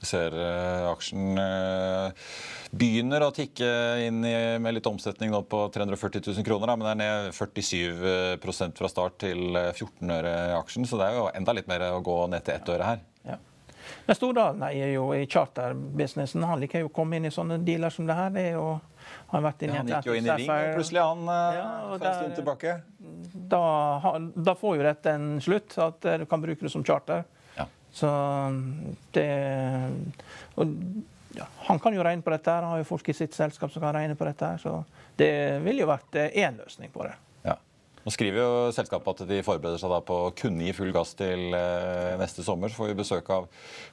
Vi 0.00 0.08
ser 0.08 0.32
uh, 0.32 0.86
aksjen 0.94 1.36
uh, 1.36 2.30
begynner 2.72 3.20
å 3.20 3.34
tikke 3.36 3.66
inn 4.00 4.22
i, 4.24 4.32
med 4.56 4.78
litt 4.78 4.88
omsetning 4.88 5.28
nå 5.28 5.42
på 5.44 5.66
340 5.74 6.24
000 6.24 6.46
kroner. 6.46 6.70
Da, 6.72 6.78
men 6.80 6.88
det 6.88 6.94
er 6.94 7.00
ned 7.02 7.36
47% 7.36 8.80
fra 8.80 8.88
start 8.88 9.20
til 9.26 9.52
14 9.52 10.16
øre 10.16 10.34
aksjen. 10.56 10.88
Så 10.88 10.96
det 10.96 11.10
er 11.10 11.20
jo 11.20 11.28
enda 11.36 11.52
litt 11.52 11.68
mer 11.68 11.84
å 11.90 12.00
gå 12.00 12.16
ned 12.32 12.48
til 12.48 12.56
ett 12.56 12.72
øre 12.72 12.88
her. 12.94 13.04
Men 14.06 14.16
Stordalen 14.16 14.62
er 14.66 14.92
jo 14.92 15.10
i 15.14 15.26
charterbusinessen. 15.26 16.44
Han 16.46 16.62
liker 16.62 16.84
jo 16.84 16.90
å 16.90 16.94
komme 16.94 17.18
inn 17.18 17.28
i 17.28 17.32
sånne 17.34 17.60
dealer 17.64 17.92
som 17.94 18.08
det 18.08 18.16
her. 18.18 18.32
Det 18.34 18.46
jo, 18.52 18.64
han, 19.32 19.46
ja, 19.46 19.74
han 19.76 19.92
gikk 19.92 20.08
jo 20.10 20.16
inn 20.18 20.26
i 20.26 20.38
ring, 20.42 20.50
og 20.50 20.74
plutselig 20.78 21.04
han 21.04 21.30
eh, 21.34 21.58
ja, 21.58 21.68
for 21.90 22.08
en 22.10 22.18
stund 22.18 22.34
tilbake. 22.40 22.74
Da, 23.54 23.62
da, 24.34 24.56
får 24.58 24.80
jo 24.80 24.88
dette 24.88 25.14
en 25.14 25.30
slutt, 25.42 25.78
at 25.82 26.10
du 26.22 26.26
kan 26.30 26.42
bruke 26.42 26.66
det 26.66 26.72
som 26.72 26.84
charter. 26.86 27.24
Ja. 27.56 27.66
Så 27.94 28.10
det 29.16 29.30
og, 30.54 30.76
ja, 31.38 31.46
Han 31.68 31.78
kan 31.78 31.94
jo 31.94 32.04
regne 32.04 32.22
på 32.26 32.34
dette, 32.34 32.50
her, 32.50 32.66
han 32.66 32.76
har 32.76 32.82
jo 32.82 32.90
folk 32.90 33.08
i 33.08 33.16
sitt 33.16 33.34
selskap 33.36 33.72
som 33.72 33.82
kan 33.82 33.94
regne 33.94 34.18
på 34.18 34.26
dette. 34.28 34.54
her, 34.54 34.58
Så 34.58 34.84
det 35.18 35.32
ville 35.64 35.84
jo 35.84 35.90
vært 35.90 36.18
én 36.30 36.58
løsning 36.58 36.90
på 36.94 37.06
det. 37.06 37.14
Nå 38.00 38.12
skriver 38.14 38.40
jo 38.40 38.52
selskapet 38.72 39.20
at 39.20 39.28
de 39.28 39.42
forbereder 39.44 39.80
seg 39.80 39.92
på 40.08 40.14
å 40.16 40.30
kunne 40.36 40.64
gi 40.64 40.72
full 40.76 40.92
gass 40.94 41.12
til 41.18 41.52
eh, 41.56 42.14
neste 42.20 42.44
sommer. 42.46 42.72
Så 42.72 42.80
får 42.80 42.90
vi 42.92 42.96
besøk 43.02 43.28
av 43.34 43.48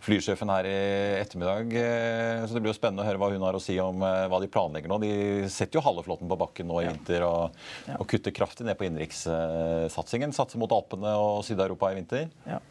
flysjefen 0.05 0.51
her 0.53 0.69
i 0.69 0.77
ettermiddag. 1.19 1.75
Eh, 1.75 2.45
så 2.45 2.55
Det 2.55 2.63
blir 2.63 2.71
jo 2.71 2.77
spennende 2.77 3.03
å 3.03 3.09
høre 3.09 3.19
hva 3.19 3.31
hun 3.33 3.43
har 3.43 3.57
å 3.57 3.63
si 3.63 3.75
om 3.83 4.05
eh, 4.07 4.23
hva 4.31 4.39
de 4.43 4.51
planlegger 4.53 4.91
nå. 4.91 5.01
De 5.03 5.11
setter 5.51 5.79
jo 5.79 5.83
halve 5.83 6.05
flåten 6.07 6.31
på 6.31 6.39
bakken 6.39 6.71
nå 6.71 6.79
i 6.79 6.87
vinter 6.87 7.27
og, 7.27 7.59
og 7.97 8.07
kutter 8.07 8.35
kraftig 8.35 8.69
ned 8.69 8.79
på 8.79 8.87
innenrikssatsingen. 8.87 10.35
Satser 10.35 10.61
mot 10.61 10.71
Alpene 10.71 11.17
og 11.19 11.43
Syd-Europa 11.47 11.91
i 11.91 11.99
vinter. 11.99 12.31
Ja. 12.47 12.63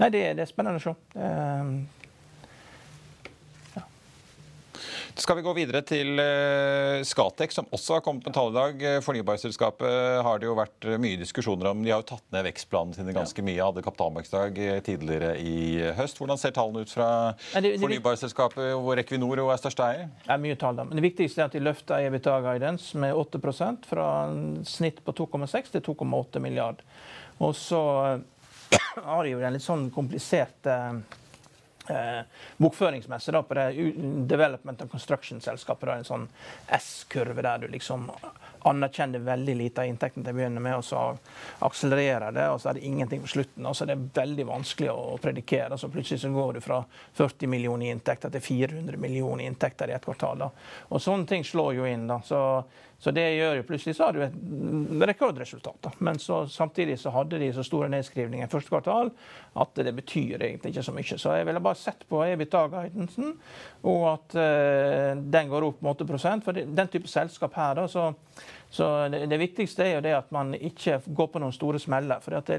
Nei, 0.00 0.10
det, 0.10 0.24
det, 0.34 0.48
er 0.48 0.50
spennende 0.50 0.82
å 0.82 0.88
se. 0.90 1.99
Skal 5.14 5.36
vi 5.36 5.42
gå 5.42 5.52
videre 5.56 5.80
til 5.86 6.20
Skatec, 7.06 7.52
som 7.54 7.66
også 7.74 7.96
har 7.96 8.02
kommet 8.04 8.26
med 8.26 8.34
tall 8.34 8.50
i 8.52 8.56
dag. 8.56 8.82
Eh, 8.86 8.98
fornybarselskapet 9.04 10.22
har 10.24 10.40
det 10.40 10.48
jo 10.48 10.56
vært 10.58 10.86
mye 11.02 11.18
diskusjoner 11.20 11.70
om. 11.70 11.82
De 11.84 11.92
har 11.92 12.02
jo 12.02 12.08
tatt 12.12 12.24
ned 12.34 12.46
vekstplanene 12.48 12.96
sine 12.96 13.14
ganske 13.16 13.44
mye. 13.44 13.58
Hadde 13.60 13.84
kapitalmarkedsdag 13.84 14.60
tidligere 14.86 15.34
i 15.42 15.92
høst. 15.98 16.20
Hvordan 16.20 16.40
ser 16.40 16.54
tallene 16.56 16.84
ut 16.84 16.92
fra 16.94 17.10
fornybarselskapet, 17.52 18.72
hvor 18.78 19.02
Equinor 19.02 19.42
er 19.44 19.60
største 19.60 19.86
eier? 19.86 20.10
Det 20.24 20.34
er 20.34 20.42
mye 20.42 20.58
tall, 20.60 20.78
da. 20.78 20.86
Men 20.88 21.00
det 21.00 21.06
viktigste 21.10 21.44
er 21.44 21.50
at 21.50 21.56
de 21.56 21.64
løfter 21.64 22.06
EBITA-guidance 22.08 22.98
med 23.00 23.16
8% 23.16 23.88
fra 23.90 24.10
snitt 24.68 25.02
på 25.04 25.16
2,6 25.24 25.74
til 25.76 25.86
2,8 25.90 26.42
milliard. 26.42 26.84
Og 27.40 27.56
så 27.56 27.80
har 29.10 29.24
de 29.24 29.34
jo 29.34 29.40
en 29.42 29.56
litt 29.56 29.64
sånn 29.66 29.88
komplisert 29.94 30.70
eh, 30.70 31.00
bokføringsmessig 32.60 33.34
da, 33.34 33.42
på 33.42 33.56
det 33.58 33.66
Development 34.30 34.82
and 34.82 34.90
Construction-selskapet. 34.90 35.88
En 35.94 36.08
sånn 36.08 36.28
S-kurve 36.76 37.42
der 37.42 37.64
du 37.64 37.68
liksom 37.72 38.08
anerkjenner 38.68 39.22
veldig 39.24 39.54
lite 39.56 39.80
av 39.80 39.88
inntekten 39.88 40.24
til 40.24 40.34
å 40.34 40.36
begynne 40.36 40.60
med, 40.60 40.76
og 40.76 40.84
så 40.84 41.04
akselererer 41.64 42.34
det, 42.36 42.48
og 42.52 42.60
så 42.60 42.70
er 42.70 42.78
det 42.78 42.84
ingenting 42.88 43.22
på 43.24 43.32
slutten. 43.34 43.66
og 43.66 43.76
så 43.76 43.84
er 43.84 43.94
Det 43.94 44.10
veldig 44.14 44.46
vanskelig 44.46 44.90
å 44.90 45.18
predikere. 45.18 45.78
så 45.78 45.88
Plutselig 45.88 46.20
så 46.20 46.32
går 46.32 46.52
du 46.52 46.60
fra 46.60 46.84
40 47.14 47.46
millioner 47.48 47.86
i 47.86 47.90
inntekter 47.90 48.30
til 48.30 48.40
400 48.40 48.96
millioner 48.96 49.44
i 49.44 49.46
inntekter 49.46 49.88
i 49.88 49.92
et 49.92 50.04
kvartal. 50.04 50.38
da. 50.38 50.50
Og 50.90 51.00
Sånne 51.00 51.26
ting 51.26 51.42
slår 51.44 51.74
jo 51.74 51.84
inn. 51.84 52.06
da. 52.06 52.20
Så 52.20 52.64
så 53.00 53.12
det 53.16 53.24
gjør 53.32 53.56
jo 53.56 53.64
plutselig 53.64 53.94
så 53.96 54.06
har 54.08 54.16
du 54.16 54.22
et 54.26 55.06
rekordresultat. 55.08 55.78
Da. 55.86 55.92
Men 56.04 56.18
så, 56.20 56.42
samtidig 56.52 56.98
så 57.00 57.12
hadde 57.14 57.38
de 57.40 57.48
så 57.56 57.64
store 57.64 57.88
nedskrivninger 57.92 58.44
i 58.44 58.52
første 58.52 58.68
kvartal 58.68 59.12
at 59.60 59.80
det 59.80 59.94
betyr 59.96 60.36
egentlig 60.36 60.74
ikke 60.74 60.84
så 60.84 60.94
mye. 60.94 61.18
Så 61.22 61.34
jeg 61.38 61.48
ville 61.48 61.64
bare 61.64 61.80
sett 61.80 62.04
på 62.10 62.20
EBITDA-guidancen, 62.26 63.32
og 63.88 64.04
at 64.12 64.36
uh, 64.36 65.22
den 65.32 65.48
går 65.48 65.70
opp 65.70 65.80
med 65.80 66.04
8 66.04 66.40
For 66.44 66.60
den 66.60 66.92
type 66.92 67.08
selskap 67.08 67.56
her, 67.56 67.80
da, 67.80 67.88
så 67.88 68.10
så 68.70 69.08
det, 69.08 69.26
det, 69.26 69.36
viktigste 69.40 69.82
er 69.82 69.96
jo 69.96 70.02
det 70.04 70.12
at 70.14 70.28
man 70.30 70.52
ikke 70.54 71.00
går 71.06 71.28
på 71.32 71.40
noen 71.42 71.54
store 71.54 71.80
smeller. 71.82 72.20
for 72.22 72.38
det, 72.38 72.58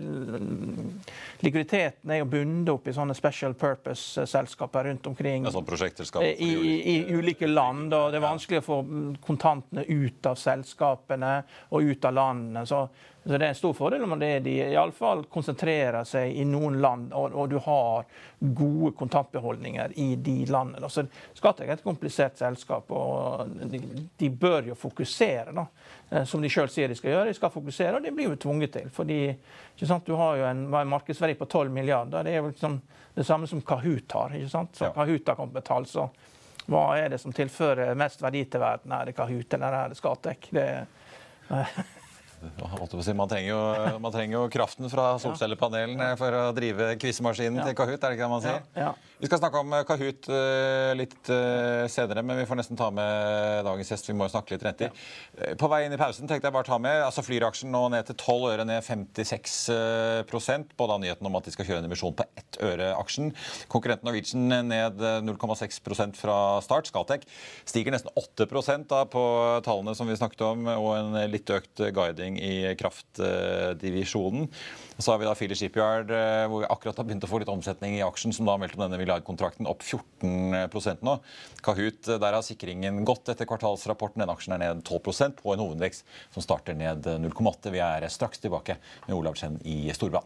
Likviditeten 1.39 2.11
er 2.11 2.19
jo 2.19 2.27
bundet 2.33 2.73
opp 2.73 2.89
i 2.91 2.95
sånne 2.95 3.15
special 3.15 3.55
purpose-selskaper 3.55 4.89
rundt 4.89 5.07
omkring 5.07 5.47
ja, 5.47 5.53
sånn 5.55 6.25
i, 6.27 6.33
i, 6.35 6.73
i, 6.95 6.97
ulike 7.15 7.47
land. 7.47 7.93
og 7.95 8.11
Det 8.11 8.19
er 8.19 8.25
vanskelig 8.25 8.59
å 8.59 8.65
få 8.65 8.81
kontantene 9.23 9.87
ut 9.87 10.27
av 10.27 10.35
selskapene 10.35 11.31
og 11.71 11.87
ut 11.87 12.09
av 12.11 12.19
landene. 12.19 12.65
så 12.67 12.83
så 13.23 13.37
Det 13.37 13.45
er 13.45 13.49
en 13.49 13.55
stor 13.55 13.73
fordel 13.77 14.03
om 14.03 14.15
det 14.19 14.39
de 14.47 14.55
iallfall 14.71 15.27
konsentrerer 15.29 16.07
seg 16.09 16.33
i 16.41 16.45
noen 16.45 16.79
land, 16.81 17.11
og, 17.13 17.35
og, 17.35 17.51
du 17.51 17.59
har 17.61 18.07
gode 18.39 18.95
kontantbeholdninger 18.97 19.93
i 20.01 20.15
de 20.15 20.39
landene. 20.49 20.89
Så 20.89 21.03
Skattek 21.37 21.69
er 21.69 21.75
et 21.75 21.85
komplisert 21.85 22.41
selskap, 22.41 22.89
og 22.89 23.53
de, 23.69 23.81
de 24.17 24.29
bør 24.33 24.71
jo 24.71 24.77
fokusere. 24.87 25.53
da. 25.53 25.67
Eh, 26.09 26.25
som 26.25 26.41
de 26.41 26.49
sjøl 26.49 26.71
sier 26.73 26.89
de 26.89 26.97
skal 26.97 27.13
gjøre. 27.13 27.29
De 27.29 27.37
skal 27.37 27.53
fokusere, 27.53 27.93
og 27.99 28.07
det 28.07 28.15
blir 28.17 28.31
jo 28.31 28.41
tvunget 28.41 28.73
til. 28.73 28.89
fordi 28.89 29.21
sant, 29.77 30.05
Du 30.05 30.17
har 30.17 30.41
jo 30.41 30.49
en, 30.49 30.65
en 30.73 30.93
markedsverdi 30.97 31.37
på 31.37 31.45
12 31.45 31.71
milliarder. 31.71 32.23
Det 32.23 32.33
er 32.33 32.41
jo 32.41 32.49
liksom 32.49 32.81
det 33.13 33.25
samme 33.27 33.47
som 33.47 33.61
Kahoot 33.61 34.17
har. 34.17 34.33
ikke 34.33 34.49
sant? 34.49 34.75
Så 34.75 34.89
ja. 34.89 34.93
Kahoot 34.97 35.27
har 35.27 35.37
kommet 35.37 35.61
med 35.61 35.69
tall, 35.69 35.85
så 35.85 36.09
hva 36.71 36.97
er 36.97 37.09
det 37.13 37.21
som 37.21 37.33
tilfører 37.33 37.93
mest 37.97 38.21
verdi 38.21 38.45
til 38.49 38.61
verden? 38.61 38.97
Er 38.97 39.05
det 39.05 39.17
Kahoot 39.17 39.53
eller 39.53 39.77
er 39.77 39.93
det 39.93 40.01
Skatek? 40.01 40.49
Det, 40.55 40.67
man 43.17 43.29
trenger, 43.29 43.49
jo, 43.51 43.99
man 44.01 44.13
trenger, 44.13 44.35
jo, 44.37 44.43
kraften 44.53 44.89
fra 44.91 45.13
solcellepanelene 45.21 46.11
for 46.19 46.37
å 46.37 46.43
drive 46.57 46.95
quizmaskinen 47.01 47.61
ja. 47.61 47.69
til 47.69 47.77
Kahoot. 47.77 47.99
er 47.99 48.13
det 48.13 48.17
ikke 48.17 48.25
det 48.25 48.31
man 48.31 48.43
sier? 48.43 48.61
Ja. 48.75 48.91
Ja. 48.91 49.11
Vi 49.21 49.29
skal 49.29 49.37
snakke 49.37 49.59
om 49.61 49.73
eh, 49.77 49.83
Kahoot 49.85 50.29
uh, 50.33 50.91
litt 50.97 51.29
uh, 51.29 51.85
senere, 51.91 52.23
men 52.25 52.39
vi 52.39 52.47
får 52.49 52.57
nesten 52.57 52.79
ta 52.79 52.87
med 52.93 53.61
dagens 53.67 53.91
gjest. 53.93 54.09
Vi 54.09 54.15
må 54.17 54.25
jo 54.25 54.33
snakke 54.33 54.55
litt 54.55 54.65
renter. 54.65 54.95
På 55.61 55.69
vei 55.69 55.83
inn 55.85 55.93
i 55.93 55.99
pausen 56.01 56.29
tenkte 56.29 56.49
jeg 56.49 56.55
bare 56.55 56.65
ta 56.65 56.79
med 56.81 57.03
altså 57.05 57.23
Flyr-aksjen 57.25 57.69
nå 57.73 57.83
ned 57.93 58.07
til 58.09 58.17
12 58.17 58.47
øre, 58.55 58.65
ned 58.65 58.81
56 58.85 59.57
på 60.31 60.87
av 60.91 60.99
nyheten 60.99 61.27
om 61.29 61.37
at 61.37 61.45
de 61.45 61.53
skal 61.53 61.67
kjøre 61.67 61.83
en 61.83 61.87
emisjon 61.87 62.15
på 62.17 62.25
ett 62.39 62.57
øre 62.65 62.91
aksjen. 62.97 63.29
Konkurrenten 63.71 64.09
Norwegian 64.09 64.49
ned 64.67 65.03
0,6% 65.27 66.17
fra 66.19 66.37
start. 66.65 66.89
Scatec 66.89 67.27
stiger 67.69 67.93
nesten 67.93 68.11
8 68.17 68.49
da 68.89 69.03
på 69.05 69.23
tallene 69.65 69.93
som 69.95 70.09
vi 70.09 70.17
snakket 70.17 70.41
om, 70.49 70.65
og 70.73 70.91
en 70.97 71.19
litt 71.31 71.49
økt 71.53 71.85
guiding 71.93 72.30
utvikling 72.31 72.39
i 72.39 72.75
kraftdivisjonen. 72.75 74.47
Så 74.97 75.11
har 75.11 75.19
vi 75.19 75.25
da 75.25 75.35
Philly 75.35 75.55
Shipyard, 75.55 76.11
eh, 76.11 76.47
hvor 76.47 76.61
vi 76.61 76.69
akkurat 76.69 76.97
har 76.97 77.05
begynt 77.05 77.23
å 77.23 77.29
få 77.29 77.39
litt 77.39 77.49
omsetning 77.49 77.97
i 77.97 78.03
aksjen, 78.03 78.33
som 78.33 78.45
da 78.45 78.53
har 78.53 78.59
meldt 78.59 78.75
om 78.75 78.83
denne 78.89 78.99
milliardkontrakten 78.99 79.67
opp 79.67 79.81
14 79.81 81.01
nå. 81.01 81.19
Kahoot, 81.61 82.07
eh, 82.07 82.19
der 82.19 82.33
har 82.33 82.41
sikringen 82.41 83.03
gått 83.05 83.27
etter 83.29 83.45
kvartalsrapporten. 83.45 84.19
Den 84.19 84.29
aksjen 84.29 84.53
er 84.53 84.59
ned 84.59 84.83
12% 84.83 85.41
på 85.41 85.53
en 85.53 85.59
hovedvekst 85.59 86.03
som 86.31 86.43
starter 86.43 86.75
ned 86.75 87.03
0,8. 87.03 87.71
Vi 87.71 87.79
er 87.79 88.07
straks 88.09 88.39
tilbake 88.39 88.77
med 89.07 89.15
Olav 89.15 89.35
Chen 89.35 89.59
i 89.65 89.91
Storbrann. 89.91 90.25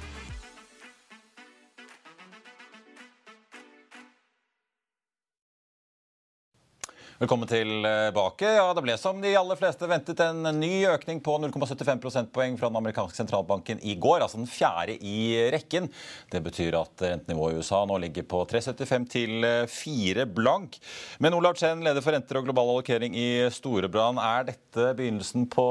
Velkommen 7.21 7.47
tilbake. 7.47 8.47
Ja, 8.55 8.73
Det 8.73 8.81
ble 8.81 8.95
som 8.97 9.19
de 9.21 9.35
aller 9.37 9.57
fleste 9.59 9.85
ventet 9.85 10.17
en 10.25 10.41
ny 10.57 10.87
økning 10.89 11.19
på 11.21 11.35
0,75 11.37 11.99
prosentpoeng 12.01 12.55
fra 12.57 12.71
den 12.71 12.79
amerikanske 12.79 13.13
sentralbanken 13.19 13.77
i 13.85 13.93
går. 13.93 14.23
Altså 14.25 14.39
den 14.39 14.47
fjerde 14.49 14.95
i 15.05 15.35
rekken. 15.53 15.85
Det 16.33 16.39
betyr 16.41 16.79
at 16.79 17.03
rentenivået 17.05 17.53
i 17.53 17.61
USA 17.61 17.83
nå 17.85 17.99
ligger 18.01 18.25
på 18.25 18.39
3,75 18.49 19.05
til 19.13 19.45
4 19.69 20.25
blank. 20.33 20.79
Men 21.21 21.37
Olav 21.37 21.59
Chen, 21.61 21.83
leder 21.85 22.01
for 22.01 22.17
renter 22.17 22.39
og 22.39 22.47
global 22.47 22.71
allokering 22.73 23.13
i 23.13 23.27
Storebrand. 23.53 24.17
Er 24.17 24.47
dette 24.49 24.87
begynnelsen 24.97 25.45
på 25.53 25.67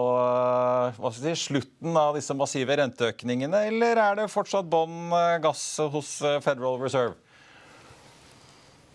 si, 1.19 1.35
slutten 1.49 1.99
av 1.99 2.14
disse 2.14 2.37
massive 2.38 2.78
renteøkningene, 2.78 3.64
eller 3.73 3.99
er 4.04 4.23
det 4.23 4.30
fortsatt 4.30 4.71
bånn 4.71 5.11
gass 5.42 5.66
hos 5.83 6.14
Federal 6.47 6.78
Reserve? 6.78 7.19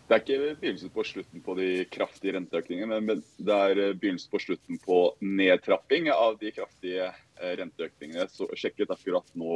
Det 0.05 0.13
er 0.13 0.21
ikke 0.21 0.55
begynnelsen 0.62 0.91
på 0.93 1.03
slutten 1.07 1.41
på 1.41 1.53
de 1.57 1.67
kraftige 1.89 2.35
renteøkningene, 2.35 3.00
men 3.01 3.24
det 3.41 3.55
er 3.55 3.79
eh, 3.81 3.95
begynnelsen 3.97 4.29
på 4.29 4.41
slutten 4.43 4.77
på 4.83 5.00
nedtrapping 5.25 6.12
av 6.13 6.38
de 6.38 6.51
kraftige 6.53 7.07
eh, 7.09 7.55
renteøkningene. 7.57 8.27
Så 8.29 8.45
sjekket 8.53 8.93
akkurat 8.93 9.25
nå 9.33 9.55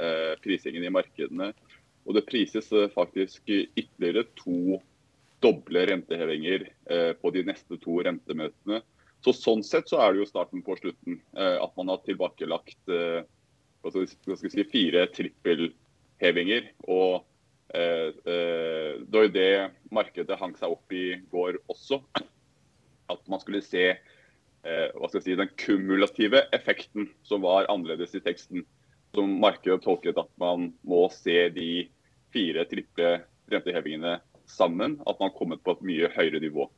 eh, 0.00 0.32
prisingen 0.40 0.88
i 0.88 0.94
markedene. 0.94 1.50
Og 2.08 2.16
det 2.16 2.24
prises 2.30 2.72
eh, 2.72 2.88
faktisk 2.94 3.52
ytterligere 3.52 4.24
to 4.40 4.80
doble 5.44 5.84
rentehevinger 5.92 6.64
eh, 6.64 7.12
på 7.20 7.36
de 7.36 7.44
neste 7.52 7.76
to 7.84 8.00
rentemøtene. 8.08 8.80
Så 9.20 9.36
Sånn 9.36 9.60
sett 9.60 9.92
så 9.92 10.00
er 10.00 10.14
det 10.14 10.24
jo 10.24 10.30
starten 10.32 10.64
på 10.64 10.80
slutten. 10.80 11.20
Eh, 11.36 11.58
at 11.60 11.76
man 11.76 11.92
har 11.92 12.00
tilbakelagt 12.08 12.88
hva 12.88 13.92
skal 13.92 14.08
vi 14.48 14.48
si, 14.48 14.64
fire 14.72 15.04
trippelhevinger. 15.12 16.72
og 16.88 17.26
det 17.70 19.14
var 19.14 19.26
jo 19.26 19.32
det 19.34 19.50
markedet 19.94 20.38
hang 20.40 20.56
seg 20.58 20.72
opp 20.74 20.94
i 20.94 21.20
går 21.30 21.60
også. 21.70 22.00
At 23.10 23.22
man 23.30 23.42
skulle 23.42 23.62
se 23.62 23.84
eh, 23.94 25.20
si, 25.20 25.36
den 25.38 25.50
kumulative 25.58 26.44
effekten 26.56 27.10
som 27.22 27.42
var 27.46 27.70
annerledes 27.70 28.14
i 28.14 28.22
teksten. 28.24 28.66
Som 29.14 29.38
markedet 29.42 29.82
tolket 29.82 30.18
at 30.18 30.30
man 30.38 30.72
må 30.86 31.08
se 31.14 31.48
de 31.54 31.88
fire 32.34 32.66
triple 32.70 33.20
rentehevingene 33.50 34.18
sammen. 34.50 34.98
At 35.06 35.18
man 35.18 35.30
har 35.30 35.38
kommet 35.38 35.64
på 35.64 35.74
et 35.74 35.86
mye 35.86 36.12
høyere 36.14 36.42
nivå. 36.42 36.68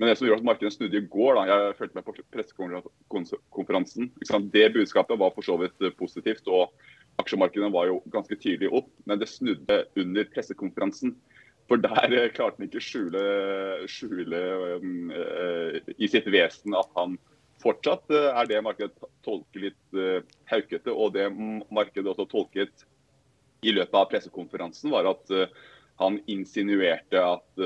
Men 0.00 0.08
det 0.08 0.16
som 0.16 0.26
gjorde 0.28 0.40
at 0.40 0.48
markedet 0.48 0.72
snudde 0.72 0.96
i 0.96 1.08
går, 1.12 1.36
da, 1.36 1.42
jeg 1.50 1.74
følte 1.76 1.98
meg 1.98 2.06
på 2.06 2.14
pressekonferansen, 2.32 4.06
det 4.54 4.70
budskapet 4.72 5.18
var 5.20 5.34
for 5.34 5.44
så 5.44 5.58
vidt 5.60 5.90
positivt. 5.98 6.46
og 6.48 6.72
Aksjemarkedene 7.20 7.72
var 7.74 7.90
jo 7.90 8.00
ganske 8.12 8.36
tydelig 8.40 8.70
opp, 8.80 8.90
men 9.08 9.20
det 9.20 9.28
snudde 9.30 9.82
under 10.00 10.28
pressekonferansen. 10.34 11.14
For 11.70 11.78
der 11.78 12.14
eh, 12.16 12.30
klarte 12.34 12.58
han 12.58 12.66
ikke 12.66 12.82
skjule, 12.82 13.20
skjule 13.90 14.38
um, 14.82 15.12
uh, 15.14 15.76
i 16.02 16.08
sitt 16.10 16.26
vesen 16.34 16.74
at 16.74 16.90
han 16.98 17.14
fortsatt 17.62 18.10
uh, 18.10 18.32
er 18.40 18.48
det 18.50 18.62
markedet 18.66 19.10
tolker 19.26 19.68
litt 19.68 19.98
uh, 19.98 20.18
haukete. 20.50 20.90
Og 20.90 21.14
det 21.14 21.28
markedet 21.70 22.10
også 22.10 22.26
tolket 22.32 22.86
i 23.62 23.74
løpet 23.76 23.94
av 23.94 24.08
pressekonferansen, 24.10 24.90
var 24.90 25.06
at 25.12 25.30
han 26.00 26.14
insinuerte 26.32 27.20
at 27.20 27.60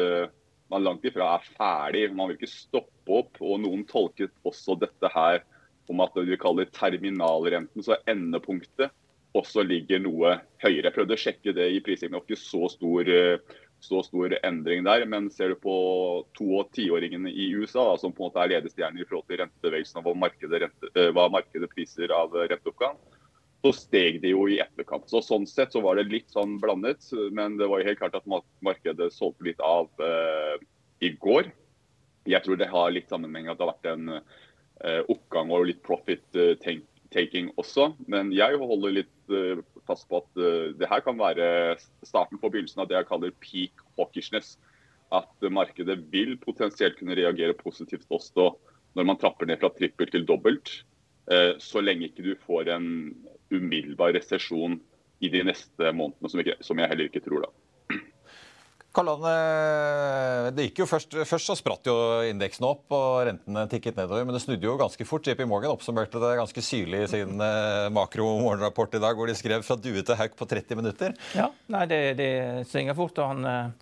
man 0.73 0.83
langt 0.83 1.05
ifra 1.07 1.37
er 1.37 1.45
ferdig. 1.55 2.09
Man 2.11 2.33
vil 2.33 2.41
ikke 2.41 2.51
stoppe 2.51 3.21
opp. 3.21 3.39
og 3.39 3.61
Noen 3.63 3.85
tolket 3.87 4.35
også 4.43 4.75
dette 4.81 5.11
her 5.15 5.45
om 5.87 6.03
at 6.03 6.17
det 6.17 6.25
vi 6.33 6.41
kaller 6.41 6.67
terminalrenten, 6.75 7.85
så 7.87 8.01
endepunktet, 8.11 8.91
også 9.35 9.65
ligger 9.67 10.03
noe 10.03 10.37
høyere. 10.63 10.87
Jeg 10.89 10.95
prøvde 10.95 11.17
å 11.17 11.21
sjekke 11.21 11.55
det 11.57 11.69
i 11.75 11.81
prisingen. 11.85 12.15
Det 12.15 12.21
var 12.21 12.27
ikke 12.29 12.41
så 12.41 12.69
stor, 12.71 13.11
så 13.83 14.03
stor 14.07 14.37
endring 14.47 14.85
der. 14.87 15.07
Men 15.11 15.27
ser 15.35 15.53
du 15.53 15.59
på 15.61 15.75
to- 16.39 16.61
og 16.61 16.71
tiåringene 16.77 17.33
i 17.33 17.51
USA, 17.59 17.83
da, 17.91 17.97
som 17.99 18.15
på 18.15 18.23
en 18.23 18.31
måte 18.31 18.45
er 18.45 18.53
ledestjernen 18.55 19.03
i 19.03 19.09
forhold 19.09 19.27
til 19.29 19.43
rentebevegelsen 19.43 20.01
og 20.01 20.07
hva 20.07 20.15
markedet, 20.27 20.63
rente, 20.63 20.93
eh, 20.95 21.11
hva 21.17 21.27
markedet 21.35 21.71
priser 21.75 22.15
av 22.15 22.37
renteoppgang, 22.37 22.97
så 23.65 23.73
steg 23.73 24.21
det 24.23 24.35
jo 24.35 24.47
i 24.47 24.61
etterkant. 24.63 25.09
Så 25.11 25.23
Sånn 25.25 25.49
sett 25.49 25.73
så 25.73 25.83
var 25.83 25.97
det 25.97 26.11
litt 26.13 26.31
sånn 26.31 26.59
blandet, 26.61 27.03
men 27.33 27.57
det 27.57 27.69
var 27.71 27.81
jo 27.81 27.89
helt 27.91 27.99
klart 28.03 28.19
at 28.19 28.31
markedet 28.63 29.11
solgte 29.13 29.49
litt 29.49 29.61
av 29.65 29.89
eh, 30.05 30.59
i 31.01 31.15
går. 31.17 31.51
Jeg 32.29 32.45
tror 32.45 32.61
det 32.61 32.71
har 32.71 32.93
litt 32.93 33.11
sammenheng 33.11 33.49
at 33.49 33.59
det 33.59 33.67
har 33.67 33.75
vært 33.75 33.93
en 33.97 34.19
eh, 34.19 35.03
oppgang 35.09 35.51
og 35.51 35.67
litt 35.69 35.83
profit-taking 35.85 36.85
eh, 37.15 37.51
også. 37.61 37.93
Men 38.11 38.33
jeg 38.35 38.59
holder 38.61 38.99
litt 39.01 39.33
eh, 39.33 39.63
fast 39.89 40.09
på 40.11 40.21
at 40.23 40.41
eh, 40.41 40.73
det 40.79 40.91
her 40.91 41.03
kan 41.05 41.19
være 41.19 41.77
starten 42.07 42.41
på 42.41 42.51
begynnelsen 42.51 42.85
av 42.85 42.91
det 42.91 42.99
jeg 42.99 43.11
kaller 43.11 43.37
peak 43.43 43.85
hawkishness. 43.99 44.57
At 45.15 45.49
markedet 45.53 46.01
vil 46.11 46.37
potensielt 46.43 46.99
kunne 46.99 47.17
reagere 47.19 47.57
positivt 47.57 48.07
også 48.11 48.53
når 48.95 49.07
man 49.07 49.19
trapper 49.19 49.47
ned 49.47 49.61
fra 49.63 49.73
trippel 49.75 50.11
til 50.11 50.27
dobbelt. 50.27 50.71
Eh, 51.31 51.55
så 51.63 51.83
lenge 51.83 52.11
ikke 52.11 52.27
du 52.27 52.35
får 52.47 52.71
en 52.75 52.89
umiddelbar 53.55 54.15
resesjon 54.17 54.79
i 55.25 55.31
de 55.33 55.45
neste 55.47 55.93
månedene, 55.95 56.59
som 56.61 56.81
jeg 56.81 56.91
heller 56.91 57.09
ikke 57.09 57.23
tror. 57.25 57.47
da. 57.47 57.64
Karlan, 58.95 59.25
eh, 59.27 60.49
det 60.55 60.69
gikk 60.69 60.85
jo 60.85 60.87
først, 60.87 61.17
først 61.27 61.51
så 61.51 61.57
spratt 61.59 61.91
jo 61.91 61.97
indeksen 62.29 62.67
opp 62.69 62.95
og 62.95 63.25
rentene 63.29 63.67
tikket 63.71 63.99
nedover, 63.99 64.23
men 64.27 64.37
det 64.37 64.43
snudde 64.45 64.69
jo 64.69 64.77
ganske 64.79 65.07
fort. 65.09 65.27
JP 65.27 65.45
Morgan 65.51 65.75
oppsummerte 65.75 66.23
det 66.23 66.37
ganske 66.39 66.65
syrlig 66.65 67.05
i 67.05 67.11
sin 67.11 67.43
makromorgenrapport 67.97 68.95
i 68.95 69.03
dag, 69.03 69.19
hvor 69.19 69.31
de 69.31 69.37
skrev 69.39 69.67
fra 69.67 69.77
due 69.81 70.05
til 70.07 70.21
hauk 70.21 70.39
på 70.39 70.49
30 70.51 70.79
minutter. 70.79 71.19
Ja, 71.35 71.51
nei, 71.75 71.85
det, 71.91 72.01
det 72.21 72.33
svinger 72.71 72.97
fort. 72.99 73.19
og 73.19 73.35
han 73.35 73.75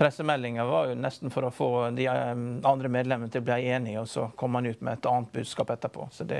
Pressemeldinga 0.00 0.64
var 0.64 0.86
jo 0.88 0.94
nesten 0.96 1.28
for 1.28 1.44
å 1.44 1.50
få 1.52 1.66
de 1.92 2.06
eh, 2.08 2.30
andre 2.64 2.88
medlemmene 2.88 3.28
til 3.28 3.42
å 3.42 3.46
bli 3.50 3.66
enige, 3.68 4.00
og 4.00 4.08
så 4.08 4.22
kom 4.32 4.54
han 4.56 4.70
ut 4.70 4.80
med 4.80 4.96
et 4.96 5.08
annet 5.10 5.28
budskap 5.34 5.74
etterpå. 5.74 6.06
Det, 6.24 6.38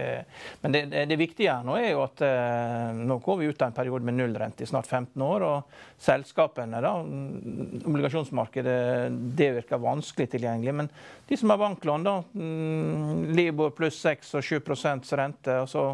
men 0.62 0.73
det, 0.73 0.81
det, 0.88 1.02
det, 1.11 1.19
viktige 1.21 1.52
her 1.52 1.67
nå 1.69 1.75
er 1.76 1.90
jo 1.90 2.00
at 2.07 2.23
eh, 2.25 2.97
nå 2.97 3.19
går 3.21 3.37
vi 3.43 3.50
ut 3.50 3.61
av 3.61 3.69
en 3.69 3.76
periode 3.76 4.09
med 4.09 4.17
nullrente 4.17 4.64
i 4.64 4.71
snart 4.71 4.88
15 4.88 5.26
år. 5.26 5.45
og 5.45 6.00
Selskapene, 6.00 6.81
da, 6.81 6.95
obligasjonsmarkedet, 7.85 8.79
det 9.37 9.50
virker 9.59 9.85
vanskelig 9.85 10.31
tilgjengelig. 10.38 10.76
Men 10.81 10.88
de 11.29 11.37
som 11.37 11.52
har 11.52 11.61
banklån, 11.61 12.09
da, 12.09 12.17
mm, 12.33 13.29
Libor 13.37 13.76
pluss 13.76 14.00
6 14.00 14.38
og 14.40 14.49
7 14.49 14.57
rente. 15.21 15.61
og 15.61 15.69
så 15.69 15.85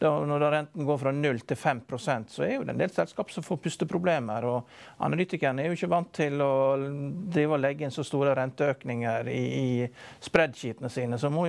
da, 0.00 0.10
når 0.24 0.44
renten 0.52 0.86
går 0.88 0.98
fra 1.02 1.12
0 1.12 1.42
til 1.44 1.58
5% 1.60 2.32
så 2.32 2.44
er 2.46 2.54
jo 2.54 2.62
det 2.64 2.72
en 2.72 2.80
del 2.80 2.92
selskap 2.94 3.28
som 3.32 3.44
får 3.44 3.58
pusteproblemer. 3.66 4.46
og 4.48 5.04
Analytikerne 5.04 5.62
er 5.62 5.68
jo 5.68 5.76
ikke 5.76 5.90
vant 5.92 6.12
til 6.16 6.40
å 6.40 6.50
og 6.80 7.58
legge 7.60 7.84
inn 7.84 7.92
så 7.92 8.04
store 8.06 8.32
renteøkninger 8.38 9.28
i, 9.32 9.42
i 9.60 10.24
spreadsheetene 10.24 10.88
sine. 10.92 11.18
så 11.20 11.28
må, 11.32 11.46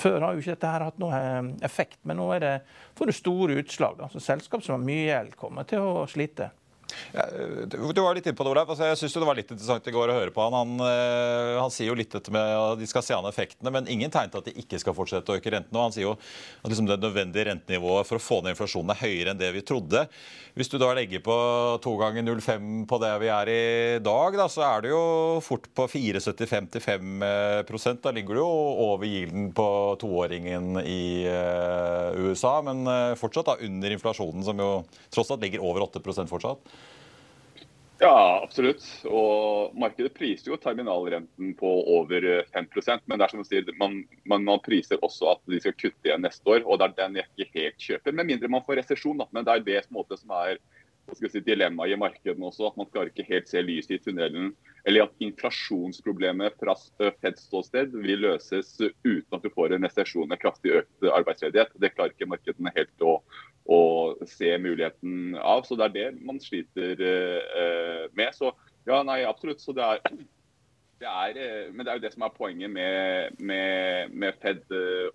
Før 0.00 0.20
har 0.26 0.34
jo 0.34 0.44
ikke 0.44 0.56
dette 0.56 0.72
her 0.74 0.86
hatt 0.88 1.00
noe 1.00 1.16
eh, 1.16 1.52
effekt, 1.64 2.00
men 2.04 2.20
nå 2.20 2.28
er 2.36 2.44
det, 2.44 2.54
får 2.98 3.12
det 3.12 3.18
store 3.18 3.58
utslag. 3.62 3.96
Da. 4.02 4.12
Så 4.12 4.20
Selskap 4.24 4.64
som 4.64 4.76
har 4.76 4.84
mye 4.84 5.06
gjeld, 5.08 5.36
kommer 5.40 5.68
til 5.68 5.84
å 5.84 6.04
slite. 6.10 6.50
Ja, 7.12 7.24
du 7.68 8.00
var 8.00 8.16
litt 8.16 8.26
inne 8.28 8.36
på 8.36 8.44
det, 8.44 8.52
Olav. 8.52 8.70
Altså, 8.70 8.88
jeg 8.90 8.98
synes 9.00 9.16
det 9.16 9.28
var 9.28 9.38
litt 9.38 9.52
interessant 9.52 9.88
i 9.88 9.94
går 9.94 10.12
å 10.12 10.18
høre 10.18 10.32
på 10.34 10.44
han. 10.44 10.56
Han, 10.56 10.84
øh, 10.84 11.54
han 11.60 11.72
sier 11.72 11.90
jo 11.90 11.96
litt 11.98 12.12
dette 12.12 12.32
med 12.34 12.42
at 12.42 12.80
de 12.80 12.88
skal 12.88 13.04
se 13.04 13.16
an 13.16 13.28
effektene, 13.28 13.72
men 13.74 13.88
ingen 13.92 14.12
tegn 14.12 14.32
til 14.32 14.42
at 14.42 14.50
de 14.50 14.56
ikke 14.62 14.80
skal 14.82 14.96
fortsette 14.96 15.32
å 15.32 15.38
øke 15.38 15.52
rentene. 15.54 15.78
Og 15.78 15.88
han 15.88 15.96
sier 15.96 16.06
jo 16.06 16.16
at 16.16 16.68
liksom 16.68 16.88
det 16.88 17.00
nødvendige 17.02 17.48
rentenivået 17.50 18.08
for 18.08 18.20
å 18.20 18.24
få 18.24 18.40
ned 18.42 18.54
inflasjonen 18.54 18.94
er 18.94 19.02
høyere 19.02 19.34
enn 19.34 19.40
det 19.40 19.52
vi 19.56 19.64
trodde. 19.68 20.06
Hvis 20.58 20.70
du 20.72 20.76
da 20.80 20.88
legger 20.96 21.20
på 21.22 21.34
to 21.84 21.92
ganger 22.00 22.24
0,5 22.26 22.86
på 22.90 22.96
det 23.02 23.12
vi 23.22 23.28
er 23.30 23.50
i 23.52 23.98
dag, 24.02 24.38
da, 24.40 24.46
så 24.50 24.64
er 24.66 24.84
det 24.84 24.90
jo 24.90 25.02
fort 25.44 25.68
på 25.70 25.86
4,75-5 25.92 28.00
Da 28.02 28.10
ligger 28.14 28.34
du 28.34 28.40
jo 28.42 28.50
over 28.88 29.06
gilden 29.06 29.52
på 29.54 29.68
toåringen 30.02 30.80
i 30.82 31.28
øh, 31.30 32.18
USA, 32.26 32.58
men 32.66 32.82
øh, 32.90 33.14
fortsatt 33.20 33.46
da 33.52 33.56
under 33.68 33.94
inflasjonen, 33.94 34.42
som 34.44 34.58
jo 34.58 34.70
tross 35.14 35.30
alt 35.30 35.44
ligger 35.46 35.64
over 35.64 35.80
8% 35.86 36.30
fortsatt. 36.30 36.58
Ja, 37.98 38.40
absolutt. 38.44 38.84
Og 39.10 39.74
markedet 39.78 40.12
priser 40.14 40.52
jo 40.52 40.58
terminalrenten 40.62 41.50
på 41.58 41.70
over 41.96 42.22
5% 42.54 43.02
Men 43.10 43.18
det 43.18 43.26
er 43.26 43.32
som 43.32 43.42
du 43.42 43.48
sier, 43.48 43.72
man, 43.80 44.04
man, 44.22 44.44
man, 44.46 44.62
priser 44.62 45.02
også 45.02 45.32
at 45.32 45.42
de 45.50 45.58
skal 45.58 45.74
kutte 45.74 46.06
igjen 46.06 46.22
neste 46.22 46.46
år. 46.46 46.62
Og 46.62 46.78
det 46.78 46.86
er 46.88 46.98
den 47.00 47.18
jeg 47.18 47.48
ikke 47.48 47.64
helt 47.64 47.88
kjøper, 47.88 48.14
med 48.14 48.30
mindre 48.30 48.52
man 48.54 48.62
får 48.66 48.84
resesjon. 48.84 49.24
Men 49.34 49.48
det 49.48 49.56
er 49.56 49.66
det 49.66 49.80
som 49.88 50.36
er 50.44 50.60
si, 51.16 51.40
dilemmaet 51.44 51.94
i 51.94 51.98
markedene 52.00 52.48
også. 52.48 52.68
At 52.68 52.78
man 52.80 52.88
klarer 52.92 53.10
ikke 53.12 53.26
helt 53.28 53.50
se 53.50 53.62
lyset 53.64 53.96
i 53.96 54.00
tunnelen. 54.02 54.52
Eller 54.88 55.06
at 55.06 55.24
inflasjonsproblemet 55.24 56.56
fra 56.60 56.74
Feds 57.22 57.48
ståsted 57.48 57.96
vil 57.96 58.24
løses 58.24 58.76
uten 58.80 59.36
at 59.36 59.44
du 59.44 59.50
får 59.52 59.74
en 59.74 59.86
resesjon 59.88 60.28
med 60.30 60.40
kraftig 60.42 60.76
økt 60.80 61.10
arbeidsledighet. 61.10 61.74
Det 61.80 61.92
klarer 61.96 62.14
ikke 62.14 62.30
markedene 62.30 62.74
helt 62.76 63.04
å, 63.04 63.18
å 63.68 63.80
se 64.28 64.54
muligheten 64.62 65.36
av. 65.42 65.66
Så 65.68 65.78
det 65.78 65.90
er 65.90 65.96
det 65.98 66.08
man 66.24 66.40
sliter 66.42 67.04
eh, 67.04 68.04
med. 68.16 68.34
Så 68.36 68.52
ja, 68.88 69.02
nei, 69.04 69.22
absolutt. 69.28 69.64
Så 69.64 69.74
det 69.76 69.84
er, 69.84 70.22
det 71.02 71.10
er 71.10 71.68
men 71.74 71.84
det 71.84 71.92
er 71.92 71.98
jo 71.98 72.06
det 72.06 72.14
som 72.14 72.24
er 72.26 72.38
poenget 72.38 72.72
med, 72.72 73.36
med, 73.38 74.14
med 74.14 74.40
Fed 74.42 74.64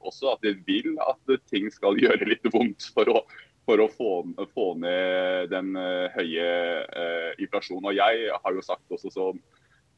også. 0.03 0.35
At 0.35 0.45
de 0.45 0.57
vil 0.67 0.93
at 1.01 1.33
ting 1.49 1.71
skal 1.73 1.97
gjøre 2.03 2.29
litt 2.29 2.53
vondt 2.53 2.91
for 2.93 3.09
å, 3.09 3.23
for 3.67 3.79
å 3.79 3.89
få, 3.91 4.11
få, 4.53 4.67
ned 4.81 5.51
den 5.53 5.73
høye 6.15 6.47
eh, 6.83 7.29
inflasjonen. 7.43 7.91
Og 7.91 7.97
jeg 7.97 8.31
har 8.33 8.55
jo 8.57 8.65
sagt 8.65 8.97
også 8.97 9.13
som 9.13 9.43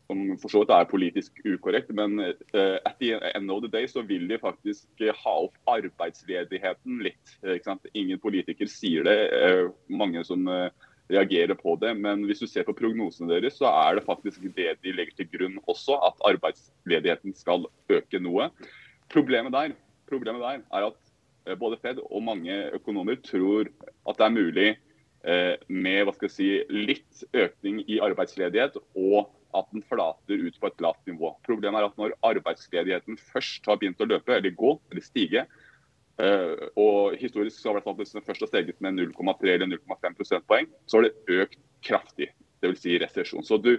som 0.05 0.19
for 0.37 0.53
så 0.53 0.59
vidt 0.61 0.69
er 0.69 0.85
politisk 0.85 1.39
ukorrekt, 1.49 1.87
men 1.97 2.19
uh, 2.21 2.77
at 2.85 2.99
the 2.99 3.15
end 3.31 3.49
of 3.49 3.63
the 3.63 3.71
day 3.73 3.87
så 3.89 4.03
vil 4.05 4.27
de 4.29 4.37
faktisk 4.37 4.85
uh, 5.01 5.09
ha 5.23 5.33
opp 5.47 5.55
arbeidsledigheten 5.79 6.99
litt. 7.07 7.31
Ingen 7.97 8.21
politiker 8.21 8.69
sier 8.69 9.07
det, 9.07 9.15
mange 9.89 10.21
som 10.27 10.45
reagerer 11.11 11.57
på 11.57 11.75
det. 11.81 11.93
Men 11.97 12.25
hvis 12.25 12.41
du 12.43 12.47
ser 12.49 12.65
på 12.67 12.75
prognosene 12.77 13.31
deres, 13.33 13.57
så 13.59 13.69
er 13.69 13.97
det 13.97 14.05
faktisk 14.07 14.45
det 14.57 14.75
de 14.83 14.93
legger 14.95 15.17
til 15.19 15.29
grunn 15.33 15.57
også, 15.65 15.97
at 16.07 16.21
arbeidsledigheten 16.33 17.35
skal 17.37 17.67
øke 17.91 18.21
noe. 18.21 18.49
Problemet 19.13 19.53
der, 19.53 19.75
problemet 20.09 20.41
der 20.45 20.61
er 20.61 20.89
at 20.89 21.04
både 21.59 21.77
Fed 21.81 22.01
og 22.05 22.23
mange 22.25 22.55
økonomer 22.73 23.19
tror 23.21 23.69
at 24.09 24.17
det 24.17 24.25
er 24.25 24.33
mulig 24.33 24.69
med 25.25 26.03
hva 26.05 26.11
skal 26.13 26.27
jeg 26.27 26.33
si, 26.35 26.47
litt 26.69 27.23
økning 27.33 27.79
i 27.89 27.95
arbeidsledighet 28.05 28.75
og 28.77 29.31
at 29.59 29.71
den 29.73 29.83
flater 29.87 30.41
ut 30.47 30.57
på 30.59 30.69
et 30.69 30.83
lavt 30.83 31.07
nivå. 31.09 31.31
Problemet 31.47 31.79
er 31.79 31.89
at 31.89 31.99
når 31.99 32.15
arbeidsledigheten 32.27 33.19
først 33.31 33.67
har 33.69 33.79
begynt 33.79 34.01
å 34.03 34.09
løpe, 34.09 34.35
eller 34.35 34.55
gå, 34.57 34.73
eller 34.91 35.05
stige, 35.05 35.45
uh, 36.21 36.55
og 36.79 37.15
historisk 37.21 37.61
så 37.61 37.71
har 37.71 37.79
det 37.79 38.09
den 38.13 38.25
først 38.25 38.45
har 38.45 38.51
steget 38.51 38.81
med 38.83 38.99
0,3 38.99 39.53
eller 39.53 39.71
0,5 39.71 40.17
prosentpoeng, 40.17 40.67
så 40.85 40.99
har 40.99 41.07
det 41.07 41.39
økt 41.45 41.61
kraftig. 41.85 42.31
Dvs. 42.63 42.81
Si 42.81 42.97
resesjon. 43.01 43.45
Så 43.45 43.59
du, 43.61 43.75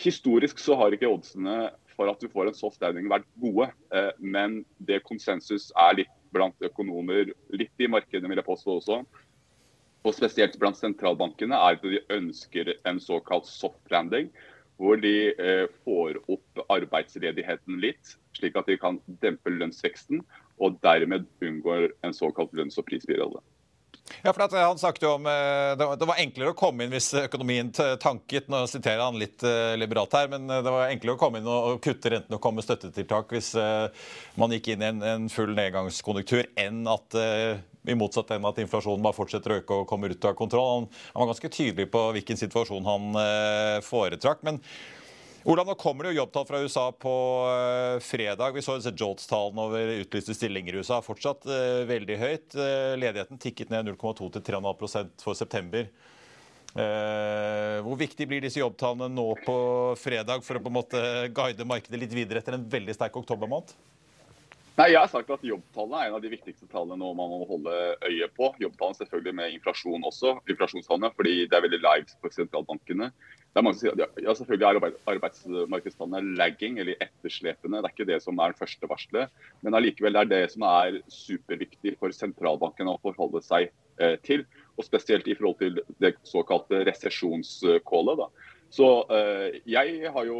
historisk 0.00 0.58
så 0.62 0.76
har 0.80 0.94
ikke 0.94 1.10
oddsene 1.10 1.68
for 1.94 2.10
at 2.10 2.20
du 2.22 2.30
får 2.32 2.48
en 2.50 2.56
soft 2.56 2.80
landing 2.82 3.06
vært 3.10 3.26
gode, 3.42 3.68
men 4.18 4.62
det 4.82 5.02
konsensus 5.06 5.68
er 5.78 6.00
litt 6.00 6.14
blant 6.34 6.66
økonomer, 6.66 7.30
litt 7.54 7.80
i 7.80 7.90
markedet 7.90 8.28
vil 8.28 8.40
jeg 8.40 8.48
påstå 8.48 8.78
også, 8.80 8.98
og 10.04 10.12
spesielt 10.16 10.58
blant 10.60 10.76
sentralbankene, 10.76 11.56
er 11.56 11.78
at 11.78 11.86
de 11.86 12.02
ønsker 12.12 12.74
en 12.84 13.00
såkalt 13.00 13.48
soft 13.48 13.94
landing 13.94 14.28
hvor 14.76 14.98
de 14.98 15.30
eh, 15.30 15.66
får 15.86 16.18
opp 16.34 16.64
arbeidsledigheten 16.74 17.78
litt, 17.82 18.16
slik 18.34 18.56
at 18.58 18.66
de 18.66 18.76
kan 18.80 18.98
dempe 19.22 19.52
lønnsveksten 19.54 20.24
og 20.62 20.80
dermed 20.82 21.28
unngår 21.44 21.92
en 22.06 22.16
såkalt 22.16 22.54
lønns- 22.58 22.78
og 22.80 22.88
prisspirale. 22.88 23.38
Ja, 24.22 24.32
for 24.32 24.56
Han 24.58 24.78
snakket 24.78 25.06
jo 25.06 25.14
om 25.16 25.26
eh, 25.26 25.74
det 25.78 26.08
var 26.08 26.20
enklere 26.20 26.52
å 26.52 26.58
komme 26.58 26.84
inn 26.84 26.92
hvis 26.92 27.10
økonomien 27.24 27.70
tanket. 27.72 28.50
Nå 28.52 28.64
siterer 28.70 29.04
han 29.04 29.20
litt 29.20 29.42
eh, 29.46 29.74
liberalt 29.80 30.14
her, 30.16 30.28
men 30.32 30.48
det 30.48 30.64
var 30.68 30.88
enklere 30.88 31.16
å 31.16 31.20
komme 31.20 31.40
inn 31.40 31.50
og 31.50 31.80
kutte 31.84 32.12
rentene 32.12 32.38
og 32.38 32.44
komme 32.44 32.60
med 32.60 32.68
støttetiltak 32.68 33.32
hvis 33.32 33.54
man 34.40 34.52
gikk 34.54 34.74
inn 34.74 34.84
i 34.84 34.90
en 35.14 35.30
full 35.32 35.54
nedgangskonjunktur, 35.56 36.52
enn 36.60 36.84
at 36.90 37.16
i 37.84 37.96
motsatt 37.98 38.32
enn 38.34 38.46
at 38.48 38.60
inflasjonen 38.62 39.04
bare 39.04 39.16
fortsetter 39.16 39.52
å 39.52 39.60
øke 39.60 39.78
og 39.82 39.88
kommer 39.88 40.12
ut 40.12 40.28
av 40.28 40.36
kontroll. 40.38 40.86
Han, 40.86 40.90
var 41.20 41.32
ganske 41.32 41.52
tydelig 41.52 41.90
på 41.92 42.04
hvilken 42.16 42.40
situasjon 42.40 42.88
han 42.88 43.18
eh, 43.20 43.78
foretrakk. 43.84 44.44
men 44.46 44.60
Olav, 45.44 45.68
nå 45.68 45.74
kommer 45.76 46.06
det 46.06 46.14
jo 46.14 46.22
jobbtall 46.22 46.46
fra 46.48 46.62
USA 46.64 46.86
på 46.96 47.14
uh, 47.44 47.98
fredag. 48.00 48.54
Vi 48.56 48.62
så 48.64 48.78
Jolts-tallene 48.80 49.66
over 49.68 49.92
utlyste 49.98 50.32
stillinger 50.32 50.72
i 50.72 50.80
USA. 50.80 51.02
Fortsatt 51.04 51.44
uh, 51.44 51.84
veldig 51.84 52.16
høyt. 52.16 52.56
Uh, 52.56 52.96
ledigheten 52.96 53.40
tikket 53.42 53.72
ned 53.74 53.92
0,2 53.92 54.30
til 54.38 54.46
3,5% 54.48 55.26
for 55.26 55.36
september. 55.36 55.90
Eh, 56.74 57.76
hvor 57.86 57.94
viktig 57.94 58.26
blir 58.26 58.42
disse 58.42 58.58
jobbtallene 58.58 59.06
nå 59.14 59.28
på 59.44 59.56
fredag 59.94 60.42
for 60.42 60.58
å 60.58 60.62
på 60.62 60.72
en 60.72 60.74
måte 60.74 61.02
guide 61.30 61.66
markedet 61.70 62.00
litt 62.02 62.16
videre 62.16 62.40
etter 62.42 62.56
en 62.56 62.64
veldig 62.66 62.96
sterk 62.96 63.14
oktobermåned? 63.20 63.70
Nei, 64.74 64.88
Jeg 64.90 64.98
har 64.98 65.06
sagt 65.06 65.28
at 65.30 65.42
Jobbtallene 65.46 66.00
er 66.02 66.08
en 66.08 66.16
av 66.16 66.22
de 66.24 66.30
viktigste 66.32 66.66
tallene 66.66 66.98
nå 66.98 67.12
man 67.14 67.30
må 67.30 67.44
holde 67.46 67.74
øye 68.08 68.26
på. 68.34 68.48
Jobbtallene 68.58 68.98
selvfølgelig 68.98 69.34
med 69.38 69.52
inflasjon 69.54 70.06
også, 70.08 70.32
inflasjonstallene, 70.50 71.12
fordi 71.14 71.34
det 71.46 71.54
er 71.54 71.62
veldig 71.62 71.78
live 71.84 72.16
for 72.18 72.34
sentralbankene. 72.34 73.06
Det 73.54 73.62
er 73.62 73.62
mange 73.62 73.78
som 73.78 73.84
sier, 73.84 74.02
ja, 74.18 74.34
selvfølgelig 74.34 74.66
er 74.66 74.96
Arbeidsmarkedstallene 75.12 76.34
lagging, 76.40 76.80
eller 76.82 76.98
etterslepende. 77.06 77.84
Det 77.84 77.86
er 77.86 77.94
ikke 77.94 78.08
det 78.08 78.18
som 78.24 78.42
er 78.42 78.50
det 78.50 78.62
første 78.64 78.90
varselet. 78.90 79.46
Men 79.62 79.78
allikevel 79.78 80.18
er 80.18 80.32
det 80.32 80.42
som 80.56 80.66
er 80.66 80.98
superviktig 81.06 81.94
for 82.00 82.16
sentralbankene 82.16 82.96
å 82.96 83.02
forholde 83.04 83.44
seg 83.46 83.70
eh, 84.02 84.16
til. 84.26 84.42
Og 84.74 84.88
spesielt 84.88 85.30
i 85.30 85.38
forhold 85.38 85.60
til 85.62 85.78
det 86.02 86.16
såkalte 86.26 86.82
resesjonskålet. 86.90 88.26
Så 88.74 88.86
eh, 89.14 89.60
jeg 89.70 90.10
har 90.10 90.26
jo 90.26 90.38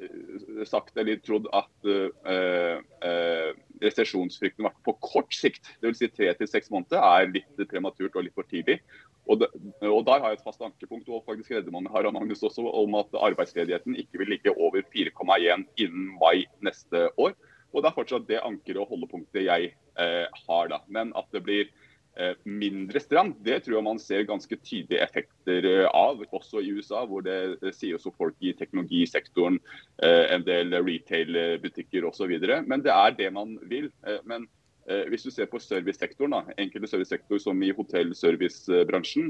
eh, 0.00 0.62
sagt 0.68 0.96
eller 0.96 1.18
trodd 1.20 1.48
at 1.52 1.88
eh, 1.90 2.78
eh, 3.04 3.50
resesjonsfrykten 3.82 4.68
på 4.86 4.94
kort 5.04 5.36
sikt, 5.36 5.68
dvs. 5.82 6.00
Si 6.00 6.08
tre 6.14 6.30
til 6.38 6.48
seks 6.48 6.72
måneder, 6.72 7.02
er 7.04 7.34
litt 7.34 7.68
prematurt 7.68 8.16
og 8.16 8.24
litt 8.24 8.36
for 8.38 8.48
tidlig. 8.48 8.78
Og, 9.28 9.42
det, 9.42 9.50
og 9.84 10.06
Der 10.08 10.22
har 10.22 10.32
jeg 10.32 10.40
et 10.40 10.46
fast 10.46 10.64
ankepunkt 10.64 11.10
og 11.12 11.26
faktisk 11.26 11.52
redder 11.52 11.74
har 11.74 11.92
Harald 11.92 12.16
Magnus 12.16 12.42
også, 12.42 12.64
om 12.64 12.96
at 12.96 13.12
arbeidsledigheten 13.12 13.98
ikke 14.00 14.22
vil 14.22 14.32
ligge 14.32 14.54
over 14.56 14.80
4,1 14.94 15.66
innen 15.76 16.08
mai 16.16 16.46
neste 16.64 17.10
år. 17.20 17.36
Og 17.74 17.82
Det 17.82 17.90
er 17.90 17.98
fortsatt 17.98 18.28
det 18.30 18.40
ankeret 18.40 18.80
og 18.80 18.88
holdepunktet 18.94 19.44
jeg 19.44 19.74
eh, 20.00 20.24
har. 20.48 20.72
da. 20.72 20.80
Men 20.88 21.12
at 21.20 21.28
det 21.36 21.44
blir 21.44 21.68
mindre 22.44 23.00
stram, 23.00 23.32
det 23.44 23.60
tror 23.64 23.76
jeg 23.78 23.86
man 23.86 24.00
ser 24.02 24.26
ganske 24.26 24.58
tydelige 24.58 25.02
effekter 25.04 25.66
eh, 25.68 25.86
av, 25.86 26.22
også 26.34 26.62
i 26.64 26.72
USA, 26.74 27.04
hvor 27.06 27.22
det 27.24 27.72
sier 27.76 27.98
også 27.98 28.14
folk 28.16 28.36
i 28.42 28.54
teknologisektoren, 28.58 29.60
eh, 30.02 30.24
en 30.34 30.46
del 30.46 30.74
retail-butikker 30.74 32.08
osv. 32.08 32.34
Men 32.66 32.82
det 32.84 32.94
er 32.94 33.14
det 33.18 33.30
man 33.34 33.56
vil. 33.70 33.90
Men 34.28 34.48
hvis 35.12 35.26
du 35.26 35.30
ser 35.30 35.50
på 35.50 35.60
servicesektoren, 35.60 36.32
da, 36.32 36.56
enkelte 36.56 36.88
servicesektorer 36.88 37.42
som 37.44 37.58
i 37.62 37.74
hotell-servicebransjen, 37.76 39.28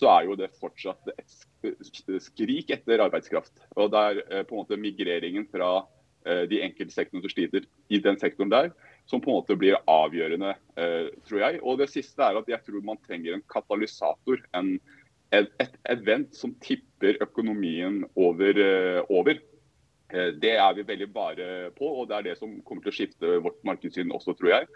så 0.00 0.08
er 0.10 0.30
jo 0.30 0.36
det 0.40 0.48
fortsatt 0.56 1.10
et 1.12 2.22
skrik 2.24 2.72
etter 2.72 3.02
arbeidskraft. 3.04 3.52
Og 3.76 3.92
det 3.92 4.00
er 4.00 4.46
på 4.48 4.56
en 4.56 4.62
måte 4.62 4.80
migreringen 4.80 5.44
fra 5.52 5.84
de 6.24 6.62
enkelte 6.64 6.96
sektorene 6.96 7.20
som 7.26 7.34
sliter 7.34 7.68
i 7.92 8.00
den 8.00 8.16
sektoren 8.16 8.54
der, 8.54 8.72
som 9.06 9.20
på 9.20 9.30
en 9.30 9.38
måte 9.38 9.56
blir 9.58 9.76
avgjørende, 9.90 10.54
eh, 10.80 11.08
tror 11.28 11.42
jeg. 11.42 11.60
Og 11.62 11.80
det 11.80 11.90
siste 11.92 12.24
er 12.24 12.38
at 12.40 12.48
jeg 12.48 12.62
tror 12.64 12.84
man 12.84 13.00
trenger 13.04 13.36
en 13.36 13.44
katalysator. 13.52 14.40
En, 14.56 14.78
et, 15.34 15.76
event 15.90 16.32
som 16.36 16.54
tipper 16.64 17.20
økonomien 17.24 18.04
over. 18.16 18.60
Eh, 18.60 19.02
over. 19.10 19.40
Eh, 20.14 20.32
det 20.40 20.56
er 20.56 20.74
vi 20.78 20.88
veldig 20.88 21.12
bare 21.12 21.70
på, 21.76 21.84
og 21.84 22.08
det 22.08 22.16
er 22.16 22.28
det 22.30 22.38
som 22.40 22.60
kommer 22.64 22.84
til 22.84 22.94
å 22.94 22.96
skifte 22.96 23.38
vårt 23.44 23.60
markedssyn 23.66 24.12
også, 24.14 24.36
tror 24.38 24.56
jeg. 24.56 24.68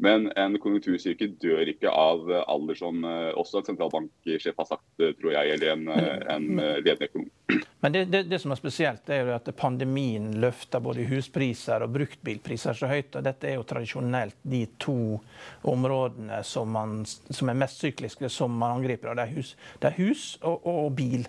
Men 0.00 0.30
en 0.40 0.56
konjunktursirkel 0.56 1.34
dør 1.40 1.68
ikke 1.68 1.90
av 1.92 2.30
alder, 2.48 2.76
som 2.78 3.02
også 3.04 3.60
en 3.60 3.66
sentralbanksjef 3.66 4.56
har 4.56 4.68
sagt, 4.70 4.86
tror 4.96 5.34
jeg, 5.34 5.58
eller 5.58 5.74
en, 5.74 5.90
en 5.92 6.46
ledende 6.56 7.10
økonom. 7.10 7.28
Men 7.80 7.92
det, 7.92 8.04
det, 8.04 8.22
det, 8.22 8.38
som 8.38 8.52
er 8.52 8.58
spesielt, 8.60 9.08
er 9.08 9.24
jo 9.24 9.34
at 9.34 9.48
pandemien 9.56 10.26
løfter 10.42 10.82
både 10.84 11.06
huspriser 11.08 11.80
og 11.84 11.94
bruktbilpriser 11.94 12.76
så 12.76 12.90
høyt. 12.90 13.16
og 13.16 13.24
Dette 13.24 13.48
er 13.48 13.56
jo 13.56 13.66
tradisjonelt 13.68 14.36
de 14.42 14.66
to 14.82 15.18
områdene 15.70 16.42
som, 16.44 16.68
man, 16.76 17.00
som 17.06 17.48
er 17.48 17.60
mest 17.62 17.80
sykliske, 17.80 18.28
som 18.28 18.52
man 18.52 18.80
angriper. 18.80 19.14
Det 19.16 19.24
er 19.24 19.36
hus, 19.38 19.54
det 19.80 19.92
er 19.92 19.96
hus 20.00 20.24
og, 20.42 20.66
og, 20.68 20.90
bil. 20.98 21.24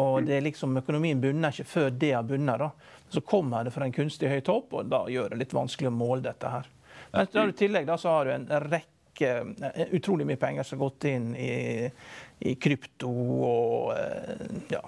Og 0.00 0.24
det 0.24 0.38
er 0.38 0.46
liksom, 0.46 0.78
Økonomien 0.80 1.20
bunner 1.20 1.52
ikke 1.52 1.68
før 1.68 1.90
det 1.92 2.14
har 2.14 2.24
bunnet. 2.24 2.64
da. 2.64 2.70
Så 3.10 3.20
kommer 3.20 3.66
det 3.66 3.74
fra 3.74 3.84
en 3.84 3.92
kunstig 3.92 4.30
høy 4.30 4.40
topp, 4.46 4.72
og 4.78 4.88
da 4.88 5.02
gjør 5.10 5.34
det 5.34 5.42
litt 5.42 5.56
vanskelig 5.56 5.90
å 5.90 5.96
måle 5.98 6.24
dette 6.24 6.54
her. 6.54 6.70
Men 7.10 7.50
i 7.50 7.58
tillegg 7.58 7.88
da, 7.90 7.98
så 7.98 8.14
har 8.14 8.24
du 8.24 8.32
en 8.36 8.48
rekke 8.70 9.30
eh, 9.74 9.92
utrolig 9.98 10.28
mye 10.28 10.40
penger 10.40 10.64
som 10.64 10.78
har 10.78 10.86
gått 10.86 11.08
inn 11.10 11.32
i, 11.34 11.90
i 12.38 12.54
krypto 12.54 13.10
og 13.10 13.92
eh, 13.96 14.44
ja, 14.70 14.84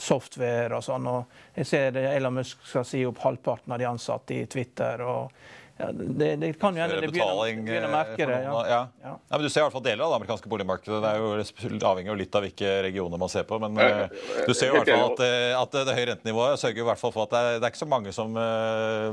software 0.00 0.78
og 0.78 0.84
sånn. 0.84 1.08
Og 1.10 1.58
jeg 1.58 1.68
ser 1.68 1.98
Elon 2.04 2.38
Musk 2.40 2.62
skal 2.68 2.86
si 2.88 3.02
opp 3.08 3.20
halvparten 3.24 3.74
av 3.74 3.82
de 3.82 3.90
ansatte 3.90 4.38
i 4.38 4.46
Twitter. 4.50 5.04
og 5.06 5.60
ja, 5.82 5.88
det, 5.92 6.36
det, 6.36 6.52
kan 6.60 6.76
jo 6.76 6.82
hende 6.82 6.98
det 7.00 7.08
begynner, 7.08 7.62
begynner 7.64 7.88
å 7.88 7.92
merke 7.92 8.26
det. 8.28 8.38
Ja. 8.44 8.56
Ja. 8.68 8.80
ja. 9.02 9.12
men 9.30 9.42
Du 9.42 9.48
ser 9.48 9.62
i 9.62 9.64
hvert 9.64 9.74
fall 9.74 9.84
deler 9.84 10.04
av 10.04 10.12
det 10.12 10.18
amerikanske 10.20 10.50
boligmarkedet. 10.52 10.98
Det 11.02 11.10
er 11.10 11.22
jo 11.22 11.80
avhengig 11.88 12.12
av 12.12 12.18
litt 12.20 12.38
av 12.38 12.44
hvilke 12.46 12.74
regioner 12.86 13.20
man 13.22 13.32
ser 13.32 13.46
på. 13.48 13.58
Men 13.62 13.80
uh, 13.80 14.04
du 14.46 14.52
ser 14.54 14.70
jo 14.70 14.76
i 14.76 14.82
hvert 14.82 14.92
fall 14.92 15.14
at, 15.14 15.24
eh, 15.26 15.56
at 15.58 15.78
det 15.88 15.96
høye 15.96 16.08
rentenivået 16.12 16.62
sørger 16.62 16.84
i 16.84 16.88
hvert 16.90 17.02
fall 17.02 17.14
for 17.16 17.24
at 17.26 17.34
det 17.34 17.42
er, 17.42 17.58
det 17.58 17.66
er 17.66 17.74
ikke 17.74 17.82
så 17.82 17.90
mange 17.90 18.14
som 18.14 18.36
uh, 18.38 19.08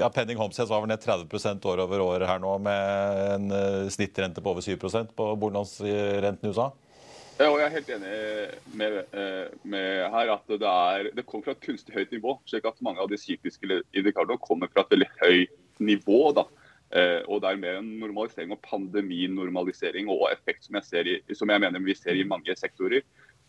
ja, 0.00 0.10
Penning 0.14 0.40
Homesteads 0.40 0.72
var 0.72 0.82
vel 0.82 0.90
ned 0.90 1.04
30% 1.04 1.70
år 1.70 1.84
over 1.86 2.06
år 2.06 2.26
her 2.32 2.42
nå, 2.42 2.56
med 2.64 3.24
en 3.36 3.50
uh, 3.54 3.90
snittrente 3.92 4.42
på 4.42 4.54
over 4.56 4.64
7% 4.64 5.14
på 5.14 5.32
boliglånsrenten 5.36 6.48
i 6.48 6.54
USA. 6.54 6.70
Ja, 7.40 7.46
og 7.48 7.56
Jeg 7.56 7.70
er 7.70 7.72
helt 7.72 7.90
enig 7.94 8.16
med, 8.76 8.96
eh, 9.16 9.46
med 9.64 10.10
her 10.12 10.30
at 10.34 10.50
det, 10.50 10.60
er, 10.60 11.06
det 11.16 11.22
kommer 11.24 11.46
fra 11.46 11.54
et 11.56 11.62
kunstig 11.64 11.94
høyt 11.94 12.10
nivå. 12.12 12.34
slik 12.44 12.66
at 12.68 12.82
Mange 12.84 13.00
av 13.00 13.08
de 13.08 13.16
psykiske 13.16 13.64
indikatorene 13.96 14.36
kommer 14.44 14.68
fra 14.68 14.84
et 14.84 14.92
veldig 14.92 15.08
høyt 15.22 15.54
nivå. 15.80 16.34
da. 16.36 16.44
Eh, 16.92 17.22
og 17.24 17.40
Det 17.40 17.48
er 17.48 17.62
mer 17.62 17.78
en 17.78 17.88
normalisering 18.02 18.52
og 18.52 18.60
pandeminormalisering 18.60 20.12
og 20.12 20.28
effekt 20.28 20.68
som 20.68 20.76
jeg, 20.76 21.06
i, 21.06 21.34
som 21.34 21.48
jeg 21.48 21.64
mener 21.64 21.80
vi 21.80 21.96
ser 21.96 22.12
i 22.12 22.28
mange 22.28 22.52
sektorer. 22.60 23.00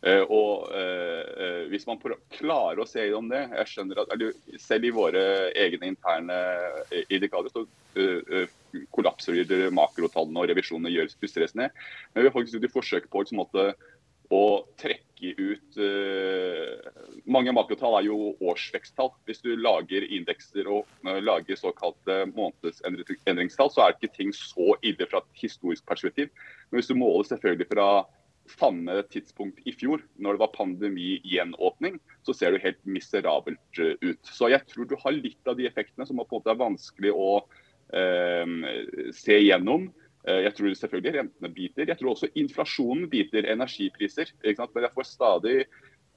Eh, 0.08 0.23
og 0.23 0.71
Hvis 1.67 1.86
man 1.86 1.99
klarer 2.32 2.80
å 2.80 2.88
se 2.88 3.04
gjennom 3.04 3.27
det 3.27 3.43
jeg 3.58 3.67
skjønner 3.67 3.99
at 4.01 4.58
Selv 4.58 4.88
i 4.88 4.95
våre 4.95 5.51
egne 5.51 5.91
interne 5.91 6.39
indikatorer 7.10 8.47
kollapser 8.95 9.39
makrotallene 9.73 10.43
og 10.43 10.51
revisjonene 10.51 10.93
gjøres 10.93 11.17
pusses 11.19 11.55
ned. 11.57 11.73
Men 12.13 12.23
vi 12.23 12.29
har 12.29 12.36
faktisk 12.36 12.57
gjort 12.57 12.69
et 12.69 12.75
forsøk 12.75 13.10
på 13.12 13.23
liksom, 13.23 13.43
å 14.31 14.63
trekke 14.79 15.34
ut 15.38 15.77
uh, 15.77 17.17
Mange 17.29 17.53
makrotall 17.53 17.99
er 17.99 18.07
jo 18.07 18.31
årsveksttall. 18.39 19.12
Hvis 19.27 19.43
du 19.43 19.51
lager 19.60 20.07
indekser 20.07 20.69
og 20.71 20.88
uh, 21.05 21.19
lager 21.21 21.60
såkalte 21.60 22.23
månedsendringstall, 22.31 23.71
så 23.73 23.84
er 23.84 23.93
det 23.93 23.99
ikke 23.99 24.17
ting 24.17 24.34
så 24.36 24.73
ille 24.88 25.07
fra 25.12 25.21
et 25.21 25.43
historisk 25.43 25.86
perspektiv. 25.89 26.31
Men 26.69 26.79
hvis 26.79 26.91
du 26.91 26.97
måler 26.97 27.27
selvfølgelig 27.29 27.69
fra 27.73 27.89
samme 28.57 28.97
tidspunkt 29.13 29.62
i 29.69 29.71
fjor, 29.77 30.01
når 30.19 30.36
det 30.36 30.41
var 30.41 30.55
pandemi-gjenåpning, 30.55 31.99
så 32.25 32.34
ser 32.36 32.55
det 32.55 32.63
helt 32.65 32.79
miserabelt 32.89 33.81
ut. 34.01 34.23
Så 34.25 34.49
jeg 34.51 34.65
tror 34.67 34.89
du 34.89 34.97
har 34.99 35.15
litt 35.15 35.47
av 35.47 35.60
de 35.60 35.67
effektene 35.69 36.07
som 36.07 36.19
på 36.19 36.25
en 36.25 36.39
måte 36.39 36.51
er 36.51 36.60
vanskelig 36.60 37.13
å 37.13 37.36
Eh, 37.38 37.61
se 37.91 39.38
gjennom. 39.41 39.89
Eh, 40.27 40.43
jeg 40.45 40.54
tror 40.58 40.75
selvfølgelig 40.77 41.15
rentene 41.17 41.54
biter. 41.54 41.88
Jeg 41.89 41.97
tror 41.99 42.13
også 42.13 42.30
inflasjonen 42.38 43.10
biter. 43.10 43.47
Energipriser. 43.49 44.34
Men 44.43 44.86
jeg 44.86 44.93
får 44.93 45.08
stadig 45.10 45.58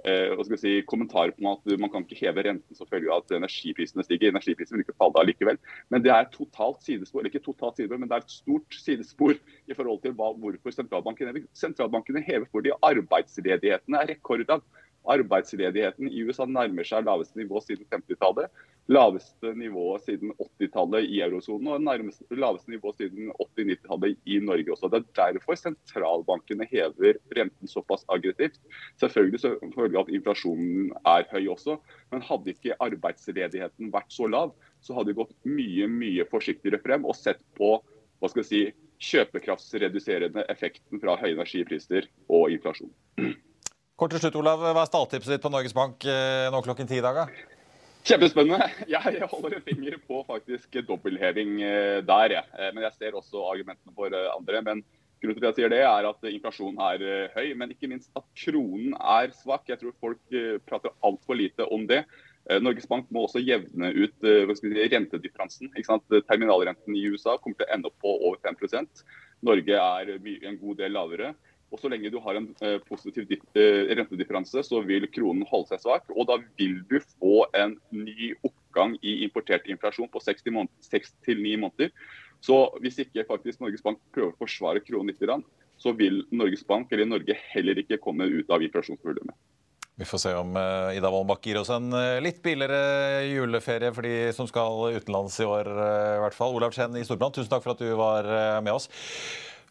eh, 0.04 0.42
si, 0.60 0.74
kommentarer 0.88 1.32
på 1.36 1.54
at 1.54 1.80
man 1.80 1.92
kan 1.92 2.04
ikke 2.04 2.20
heve 2.20 2.44
renten 2.44 2.76
som 2.76 2.88
følge 2.90 3.12
av 3.12 3.24
at 3.24 3.36
energiprisene 3.38 4.04
stiger. 4.04 4.32
Energiprisene 4.32 4.78
vil 4.78 4.86
ikke 4.86 4.98
falle 5.00 5.22
allikevel. 5.22 5.60
Men 5.88 6.04
det 6.04 6.12
er 6.12 6.30
totalt 6.34 6.84
sidespor, 6.84 7.24
ikke 7.24 7.44
totalt 7.44 7.80
sidespor, 7.80 8.02
men 8.02 8.10
det 8.10 8.18
er 8.18 8.26
et 8.26 8.38
stort 8.38 8.80
sidespor 8.84 9.36
i 9.38 9.76
forhold 9.76 10.02
til 10.04 10.16
hva, 10.18 10.34
hvorfor 10.36 10.76
sentralbanken, 10.76 11.44
sentralbankene 11.56 12.24
hever 12.28 12.48
fordi 12.52 12.76
arbeidsledigheten 12.84 13.96
er 14.00 14.10
rekordlav. 14.12 14.64
Arbeidsledigheten 15.04 16.08
i 16.08 16.22
USA 16.24 16.46
nærmer 16.48 16.86
seg 16.88 17.04
laveste 17.04 17.36
nivå 17.36 17.60
siden 17.60 17.84
50-tallet. 17.92 18.52
Laveste 18.92 19.52
nivå 19.56 19.94
siden 20.04 20.32
80-tallet 20.40 21.08
i 21.08 21.20
eurosonen 21.24 21.70
og 21.74 21.84
nærmeste, 21.84 22.24
laveste 22.36 22.72
nivå 22.72 22.92
siden 22.96 23.30
80-90-tallet 23.32 24.16
i 24.28 24.38
Norge 24.44 24.72
også. 24.72 24.90
Det 24.92 25.00
er 25.02 25.32
derfor 25.32 25.60
sentralbankene 25.60 26.68
hever 26.70 27.20
renten 27.36 27.70
såpass 27.70 28.04
aggressivt. 28.12 28.60
Selvfølgelig 29.00 29.42
så 29.44 29.54
følge 29.76 30.00
at 30.00 30.12
inflasjonen 30.12 30.92
er 31.14 31.28
høy 31.32 31.48
også, 31.52 31.78
men 32.12 32.24
hadde 32.24 32.54
ikke 32.54 32.78
arbeidsledigheten 32.84 33.92
vært 33.92 34.12
så 34.12 34.28
lav, 34.28 34.54
så 34.84 34.96
hadde 34.96 35.12
de 35.12 35.20
gått 35.20 35.36
mye 35.48 35.88
mye 35.88 36.28
forsiktigere 36.28 36.80
frem 36.84 37.04
og 37.08 37.16
sett 37.16 37.40
på 37.58 37.76
hva 38.20 38.30
skal 38.30 38.44
vi 38.44 38.48
si, 38.48 38.62
kjøpekraftsreduserende 39.04 40.44
effekten 40.52 41.00
fra 41.02 41.16
høye 41.20 41.34
energipriser 41.34 42.06
og 42.32 42.52
inflasjon. 42.54 42.92
Kort 43.94 44.10
til 44.10 44.24
slutt, 44.24 44.40
Olav. 44.40 44.58
Hva 44.58 44.82
er 44.82 44.88
stalltipset 44.88 45.36
ditt 45.36 45.42
på 45.44 45.50
Norges 45.54 45.74
Bank 45.76 46.02
eh, 46.10 46.48
nå 46.50 46.58
klokken 46.66 46.88
ti 46.90 46.96
i 46.98 47.04
dag? 47.04 47.28
Kjempespennende. 48.02 48.66
Jeg 48.90 49.28
holder 49.30 49.54
en 49.54 49.62
finger 49.68 50.00
på 50.08 50.24
faktisk 50.26 50.80
dobbeltheving 50.88 51.60
eh, 51.62 52.00
der. 52.02 52.34
Jeg. 52.34 52.50
Eh, 52.58 52.72
men 52.74 52.82
jeg 52.88 52.96
ser 52.96 53.14
også 53.14 53.44
argumentene 53.52 53.94
for 53.94 54.10
andre. 54.10 54.64
Men 54.66 54.82
grunnen 55.22 55.38
til 55.38 55.46
at 55.46 55.52
jeg 55.52 55.60
sier 55.60 55.70
det 55.70 55.84
er 55.86 56.08
at 56.10 56.26
inflasjonen 56.26 56.82
er 56.88 57.30
høy, 57.36 57.54
men 57.54 57.70
ikke 57.70 57.92
minst 57.92 58.10
at 58.18 58.26
kronen 58.42 58.98
er 58.98 59.30
svak. 59.38 59.70
Jeg 59.70 59.78
tror 59.78 59.94
folk 60.02 60.38
prater 60.66 60.96
altfor 61.06 61.38
lite 61.38 61.70
om 61.70 61.86
det. 61.86 62.02
Norges 62.60 62.90
Bank 62.90 63.06
må 63.14 63.22
også 63.24 63.40
jevne 63.40 63.88
ut 63.94 64.26
si, 64.58 64.74
rentedifferansen. 64.90 65.70
Terminalrenten 66.26 66.98
i 66.98 67.06
USA 67.14 67.38
kommer 67.38 67.62
til 67.62 67.70
å 67.70 67.72
ende 67.78 67.88
opp 67.88 68.02
på 68.02 68.18
over 68.18 68.42
5% 68.42 69.06
Norge 69.44 69.80
er 69.80 70.12
en 70.18 70.58
god 70.60 70.82
del 70.82 70.94
lavere. 70.96 71.34
Og 71.74 71.80
Så 71.82 71.90
lenge 71.90 72.10
du 72.12 72.20
har 72.22 72.38
en 72.38 72.46
eh, 72.62 72.76
positiv 72.86 73.32
eh, 73.34 73.88
rentedifferanse, 73.98 74.62
så 74.62 74.78
vil 74.86 75.08
kronen 75.10 75.42
holde 75.50 75.72
seg 75.72 75.82
svak. 75.82 76.06
Og 76.14 76.28
da 76.30 76.38
vil 76.60 76.76
du 76.86 77.00
få 77.16 77.48
en 77.58 77.74
ny 77.90 78.30
oppgang 78.46 78.94
i 79.02 79.24
importert 79.26 79.66
inflasjon 79.66 80.10
på 80.12 80.22
6-9 80.22 81.56
måneder. 81.58 81.90
Så 82.44 82.58
hvis 82.84 83.00
ikke 83.02 83.26
faktisk 83.26 83.58
Norges 83.64 83.82
Bank 83.82 83.98
prøver 84.14 84.30
å 84.30 84.38
forsvare 84.38 84.84
kronen 84.86 85.10
litt, 85.10 85.50
så 85.82 85.90
vil 85.98 86.22
Norges 86.30 86.62
Bank 86.68 86.92
eller 86.92 87.10
Norge 87.10 87.34
heller 87.50 87.80
ikke 87.82 87.98
komme 88.04 88.28
ut 88.30 88.52
av 88.54 88.62
inflasjonsproblemet. 88.62 89.34
Vi 89.98 90.06
får 90.06 90.20
se 90.24 90.32
om 90.34 90.56
uh, 90.58 90.90
Ida 90.94 91.10
Wollenbach 91.10 91.42
gir 91.46 91.60
oss 91.60 91.70
en 91.70 91.90
uh, 91.94 92.20
litt 92.22 92.40
billigere 92.42 93.22
juleferie 93.30 93.92
for 93.94 94.06
de 94.06 94.14
som 94.34 94.46
skal 94.50 94.94
utenlands 94.94 95.38
i 95.42 95.46
år. 95.46 95.70
I 95.70 96.22
hvert 96.22 96.38
fall. 96.38 96.54
Olav 96.54 96.74
Chen 96.74 96.94
i 96.98 97.04
Storbrand, 97.06 97.34
tusen 97.34 97.50
takk 97.50 97.66
for 97.66 97.74
at 97.74 97.82
du 97.82 97.90
var 97.98 98.30
med 98.62 98.74
oss. 98.74 98.90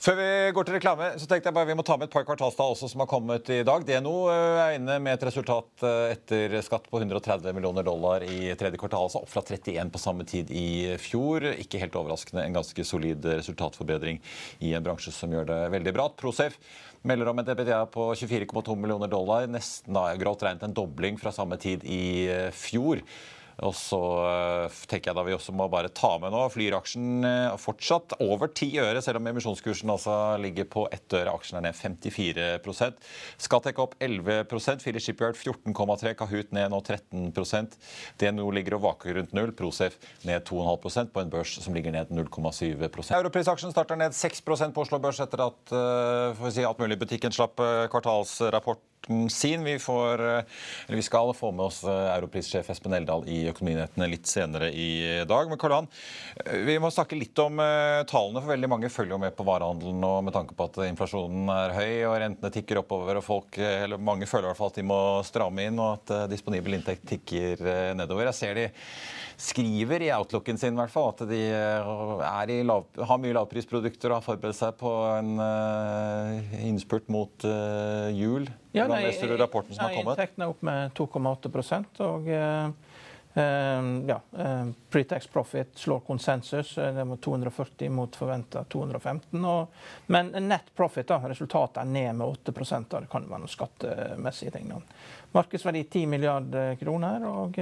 Før 0.03 0.17
vi 0.19 0.31
går 0.51 0.65
til 0.67 0.75
reklame, 0.75 1.05
så 1.15 1.23
tenkte 1.31 1.47
jeg 1.47 1.55
bare 1.55 1.69
vi 1.69 1.75
må 1.79 1.83
ta 1.87 1.95
med 1.95 2.09
et 2.09 2.11
par 2.11 2.25
kvartalstall 2.27 2.73
også 2.73 2.89
som 2.91 2.99
har 2.99 3.07
kommet 3.07 3.47
i 3.55 3.61
dag. 3.63 3.85
DNO 3.87 4.15
er 4.33 4.73
inne 4.75 4.97
med 4.99 5.15
et 5.15 5.21
resultat 5.29 5.85
etter 6.09 6.57
skatt 6.65 6.89
på 6.91 6.99
130 6.99 7.55
millioner 7.55 7.85
dollar 7.87 8.25
i 8.27 8.51
tredje 8.59 8.81
kvartal, 8.81 9.05
altså 9.07 9.21
opp 9.23 9.31
fra 9.31 9.45
31 9.47 9.93
på 9.93 10.01
samme 10.03 10.25
tid 10.27 10.51
i 10.51 10.97
fjor. 10.99 11.45
Ikke 11.55 11.79
helt 11.79 11.95
overraskende 11.95 12.43
en 12.43 12.57
ganske 12.57 12.83
solid 12.83 13.23
resultatforbedring 13.29 14.19
i 14.59 14.73
en 14.75 14.83
bransje 14.83 15.13
som 15.15 15.31
gjør 15.31 15.47
det 15.53 15.61
veldig 15.77 15.93
bra. 15.95 16.09
Prosafe 16.19 16.59
melder 17.07 17.31
om 17.31 17.39
et 17.39 17.53
EBITDA 17.55 17.77
på 17.95 18.09
24,2 18.25 18.75
millioner 18.75 19.13
dollar, 19.13 19.47
nesten 19.47 19.95
da, 19.95 20.09
grovt 20.19 20.43
regnet 20.43 20.67
en 20.67 20.75
dobling 20.75 21.15
fra 21.21 21.31
samme 21.31 21.55
tid 21.63 21.87
i 21.87 22.03
eh, 22.27 22.49
fjor. 22.51 22.99
Og 23.61 23.73
så 23.77 23.99
eh, 24.25 24.77
tenker 24.89 25.11
jeg 25.11 25.17
da 25.17 25.25
vi 25.27 25.35
også 25.35 25.53
må 25.55 25.67
bare 25.71 25.91
ta 25.93 26.15
med 26.21 26.33
nå 26.33 26.41
Flyr-aksjen 26.53 27.27
eh, 27.27 27.57
fortsatt 27.61 28.15
over 28.23 28.49
ti 28.55 28.71
øre, 28.81 29.01
selv 29.03 29.19
om 29.19 29.29
emisjonskursen 29.29 29.91
altså 29.93 30.15
ligger 30.41 30.65
på 30.69 30.87
ett 30.93 31.13
øre. 31.13 31.33
Aksjen 31.33 31.59
er 31.59 31.67
ned 31.67 31.77
54% 31.77 32.97
Skattek 33.43 33.81
opp 33.83 33.95
11 34.03 34.47
Philly 34.81 35.01
Shipyard 35.03 35.37
14,3 35.37 36.15
Kahoot 36.17 36.53
ned 36.55 36.73
nå 36.73 36.81
13% 36.81 37.77
DNO 38.21 38.49
ligger 38.55 38.79
og 38.79 38.85
vaker 38.87 39.19
rundt 39.19 39.35
null. 39.37 39.53
Prosafe 39.57 40.01
ned 40.27 40.47
2,5% 40.49 41.13
på 41.13 41.21
en 41.21 41.33
børs 41.33 41.57
som 41.61 41.75
ligger 41.75 41.93
ned 41.93 42.13
0,7% 42.13 43.13
Europrisaksjen 43.19 43.73
starter 43.73 43.99
ned 43.99 44.15
6% 44.17 44.73
på 44.73 44.85
Oslo 44.85 44.99
Børs 45.03 45.21
etter 45.23 45.45
at 45.45 45.75
uh, 45.75 46.49
si, 46.49 46.65
Altmuligbutikken 46.65 47.33
slapp 47.35 47.61
kvartalsrapport 47.91 48.81
sin. 49.31 49.63
Vi, 49.63 49.77
får, 49.79 50.23
vi, 50.87 51.01
skal 51.05 51.33
få 51.35 51.51
med 51.51 51.65
oss 51.65 51.81
europrissjef 51.87 52.69
Espen 52.73 52.95
Eldal 52.97 53.25
i 53.29 53.43
Økonominyhetene 53.51 54.09
litt 54.11 54.29
senere 54.29 54.69
i 54.71 55.23
dag. 55.29 55.49
Men 55.49 55.59
Karl-Han, 55.61 55.89
vi 56.67 56.77
må 56.81 56.91
snakke 56.93 57.17
litt 57.19 57.39
om 57.43 57.59
tallene, 58.09 58.41
for 58.41 58.53
veldig 58.53 58.71
mange 58.71 58.91
følger 58.93 59.21
med 59.21 59.35
på 59.37 59.47
varehandelen 59.47 59.99
nå 60.03 60.13
med 60.27 60.35
tanke 60.35 60.55
på 60.57 60.69
at 60.69 60.81
inflasjonen 60.87 61.51
er 61.53 61.75
høy 61.77 61.91
og 62.09 62.17
rentene 62.23 62.53
tikker 62.53 62.83
oppover. 62.83 63.19
og 63.19 63.27
folk, 63.27 63.57
eller 63.57 64.01
Mange 64.03 64.29
føler 64.29 64.47
i 64.47 64.51
hvert 64.51 64.61
fall 64.61 64.73
at 64.73 64.79
de 64.79 64.87
må 64.87 65.01
stramme 65.27 65.67
inn 65.67 65.81
og 65.81 65.99
at 65.99 66.31
disponibel 66.31 66.79
inntekt 66.79 67.07
tikker 67.09 67.67
nedover. 67.97 68.31
Jeg 68.31 68.39
ser 68.39 68.59
de 68.59 68.69
skriver 69.43 70.05
i 70.05 70.11
outlooken 70.13 70.59
sin 70.59 70.75
i 70.75 70.79
hvert 70.79 70.93
fall, 70.93 71.11
at 71.13 71.23
de 71.27 72.59
lav, 72.67 72.85
har 73.09 73.21
mye 73.21 73.35
lavprisprodukter 73.35 74.11
og 74.11 74.19
har 74.19 74.25
forberedt 74.25 74.59
seg 74.59 74.75
på 74.79 74.91
en 75.17 75.33
innspurt 76.63 77.09
mot 77.11 77.47
jul. 78.15 78.47
Ja, 78.73 78.87
Hvordan 78.93 79.09
leser 79.09 79.27
du 79.33 79.37
rapporten 79.37 79.75
som 79.75 79.85
har 79.85 79.95
kommet? 79.95 80.13
Inntektene 80.13 80.45
er 80.45 80.53
opp 80.53 80.61
med 80.67 80.93
2,8 80.97 82.05
og 82.05 82.29
uh, 82.29 82.91
ja, 83.33 84.19
Pretax 84.93 85.27
profit 85.33 85.77
slår 85.81 86.03
konsensus. 86.05 86.75
Det 86.75 87.05
var 87.09 87.17
240 87.25 87.89
mot 87.89 88.15
forventa 88.15 88.61
215. 88.69 89.45
Og, 89.45 89.73
men 90.13 90.29
net 90.45 90.69
profit, 90.77 91.07
da, 91.09 91.17
resultatet, 91.31 91.81
er 91.81 91.89
ned 91.89 92.19
med 92.19 92.27
8 92.27 92.53
da. 92.53 92.99
Det 92.99 93.09
kan 93.09 93.25
være 93.25 93.41
noen 93.41 93.49
skattemessige 93.49 94.53
ting. 94.53 94.69
Da. 94.69 94.77
Markedsverdi 95.33 95.83
10 95.83 96.05
milliarder 96.13 96.75
kroner. 96.77 97.25
og 97.25 97.57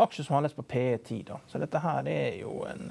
aksjer 0.00 0.24
som 0.24 0.34
handles 0.34 0.58
på 0.58 0.66
P10. 0.66 1.24
Da. 1.30 1.38
Så 1.46 1.62
dette 1.62 1.78
her 1.78 2.08
er 2.08 2.40
jo 2.42 2.64
en 2.66 2.90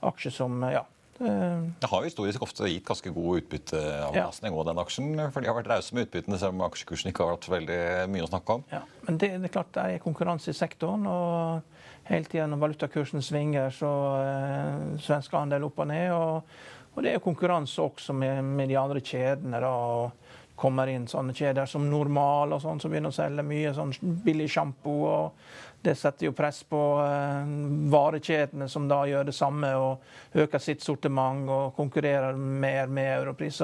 aksje 0.00 0.30
som 0.30 0.62
ja, 0.72 0.82
det 1.18 1.88
har 1.90 2.02
jo 2.02 2.06
historisk 2.06 2.44
ofte 2.46 2.68
gitt 2.70 2.86
ganske 2.86 3.10
god 3.14 3.40
utbytteavkastning 3.42 4.54
ja. 4.54 4.66
den 4.68 4.82
aksjen. 4.84 5.08
For 5.34 5.42
de 5.42 5.50
har 5.50 5.56
vært 5.58 5.70
rause 5.72 5.96
med 5.96 6.06
utbyttene, 6.06 6.38
selv 6.38 6.54
om 6.54 6.62
aksjekursen 6.68 7.10
ikke 7.10 7.26
har 7.26 7.34
vært 7.34 7.50
veldig 7.56 7.80
mye 8.14 8.26
å 8.26 8.30
snakke 8.30 8.58
om. 8.58 8.64
Ja, 8.70 8.84
Men 9.08 9.18
det, 9.18 9.32
det 9.42 9.50
er 9.50 9.54
klart 9.56 9.74
det 9.74 9.86
er 9.86 10.04
konkurranse 10.04 10.54
i 10.54 10.58
sektoren. 10.58 11.06
og 11.10 11.76
Hele 12.08 12.24
tida 12.24 12.46
når 12.48 12.62
valutakursen 12.62 13.24
svinger, 13.24 13.74
så 13.74 13.92
eh, 14.22 14.84
svensk 15.04 15.34
andel 15.36 15.66
opp 15.66 15.82
og 15.82 15.90
ned. 15.90 16.08
Og, 16.14 16.54
og, 16.94 17.02
det 17.04 17.12
er 17.12 17.24
konkurranse 17.24 17.82
også 17.84 18.16
med, 18.16 18.40
med 18.46 18.70
de 18.70 18.78
andre 18.80 19.02
kjedene. 19.04 19.60
da, 19.60 19.74
og 19.74 20.28
kommer 20.58 20.90
inn 20.90 21.06
sånne 21.06 21.34
kjeder 21.36 21.68
som 21.70 21.84
Normal 21.86 22.56
og 22.56 22.62
sånn, 22.64 22.80
som 22.82 22.90
begynner 22.90 23.12
å 23.12 23.14
selge 23.14 23.44
mye 23.46 23.70
sånn 23.76 23.92
billig 24.24 24.48
sjampo. 24.50 24.94
og 25.06 25.67
det 25.82 25.94
setter 25.94 26.26
jo 26.26 26.32
press 26.32 26.62
på 26.66 26.80
eh, 27.04 27.50
varekjedene, 27.92 28.68
som 28.68 28.88
da 28.90 29.02
gjør 29.06 29.28
det 29.28 29.36
samme 29.36 29.70
og 29.78 30.38
øker 30.38 30.62
sitt 30.62 30.82
sortiment 30.82 31.48
og 31.50 31.76
konkurrerer 31.76 32.36
mer 32.36 32.90
med 32.90 33.12
europris. 33.20 33.60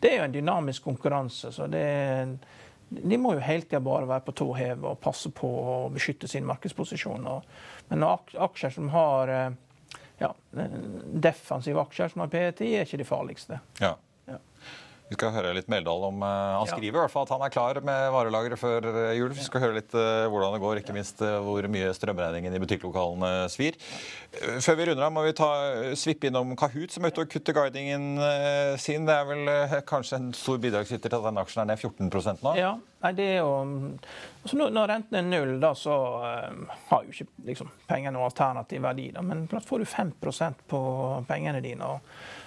Det 0.00 0.12
er 0.12 0.20
jo 0.20 0.28
en 0.28 0.36
dynamisk 0.36 0.84
konkurranse. 0.84 1.52
så 1.52 1.66
det, 1.66 2.38
De 2.88 3.18
må 3.18 3.34
jo 3.34 3.40
hele 3.40 3.64
tida 3.64 3.80
bare 3.80 4.08
være 4.08 4.26
på 4.26 4.32
tå 4.32 4.52
hev 4.58 4.84
og 4.84 5.00
passe 5.00 5.30
på 5.30 5.48
å 5.48 5.76
beskytte 5.94 6.28
sin 6.28 6.46
markedsposisjon. 6.46 7.28
men 7.88 8.02
aksjer 8.02 8.70
som 8.70 8.88
har 8.88 9.28
eh, 9.28 9.50
ja, 10.18 10.34
defensive 11.12 11.80
aksjer 11.80 12.08
som 12.08 12.20
har 12.20 12.28
PET, 12.28 12.60
er 12.60 12.84
ikke 12.84 13.00
de 13.00 13.08
farligste. 13.08 13.60
Ja. 13.80 13.96
Vi 15.04 15.18
skal 15.18 15.34
høre 15.34 15.50
litt 15.52 15.66
Meldal 15.68 16.06
om 16.06 16.22
uh, 16.24 16.56
Han 16.62 16.68
skriver 16.70 16.96
i 16.96 17.00
hvert 17.02 17.12
fall 17.12 17.26
at 17.26 17.32
han 17.34 17.42
er 17.44 17.52
klar 17.52 17.80
med 17.84 18.06
varelageret 18.14 18.56
før 18.60 18.86
uh, 18.88 19.00
jul. 19.12 19.34
Vi 19.36 19.44
skal 19.44 19.60
høre 19.66 19.76
litt 19.76 19.92
uh, 19.92 20.24
hvordan 20.32 20.54
det 20.56 20.60
går, 20.62 20.80
ikke 20.80 20.96
minst 20.96 21.20
hvor 21.20 21.68
mye 21.68 21.90
strømregningen 21.96 22.56
i 22.56 22.60
butikklokalene 22.62 23.32
svir. 23.52 23.76
Før 24.64 24.78
vi 24.78 24.86
runder 24.88 25.04
av, 25.04 25.12
må 25.12 25.26
vi 25.26 25.34
ta, 25.36 25.50
svippe 25.98 26.30
innom 26.30 26.54
Kahoot, 26.58 26.94
som 26.94 27.04
er 27.04 27.12
ute 27.12 27.26
og 27.26 27.34
kutter 27.34 27.56
guidingen 27.56 28.16
sin. 28.80 29.04
Det 29.06 29.14
er 29.14 29.28
vel 29.28 29.50
kanskje 29.88 30.18
en 30.18 30.30
stor 30.36 30.58
bidragsyter 30.62 31.12
til 31.12 31.18
at 31.20 31.28
den 31.28 31.40
aksjen 31.42 31.62
er 31.64 31.70
ned 31.70 31.84
14% 31.84 32.44
nå? 32.44 32.56
Ja, 32.58 32.74
Nei, 33.04 33.10
det 33.12 33.24
er 33.34 33.42
jo 33.42 33.50
altså 34.40 34.56
Når 34.56 34.86
renten 34.88 35.18
er 35.18 35.26
null, 35.26 35.58
da 35.60 35.74
så 35.76 35.94
har 36.88 37.04
jo 37.04 37.12
ikke 37.12 37.28
liksom, 37.50 37.68
pengene 37.90 38.16
noen 38.16 38.30
alternativ 38.30 38.80
verdi. 38.84 39.10
Da. 39.12 39.22
Men 39.24 39.44
får 39.52 39.84
du 39.84 39.90
5% 39.90 40.64
på 40.72 40.80
pengene 41.28 41.60
dine. 41.64 41.92
og 41.92 42.43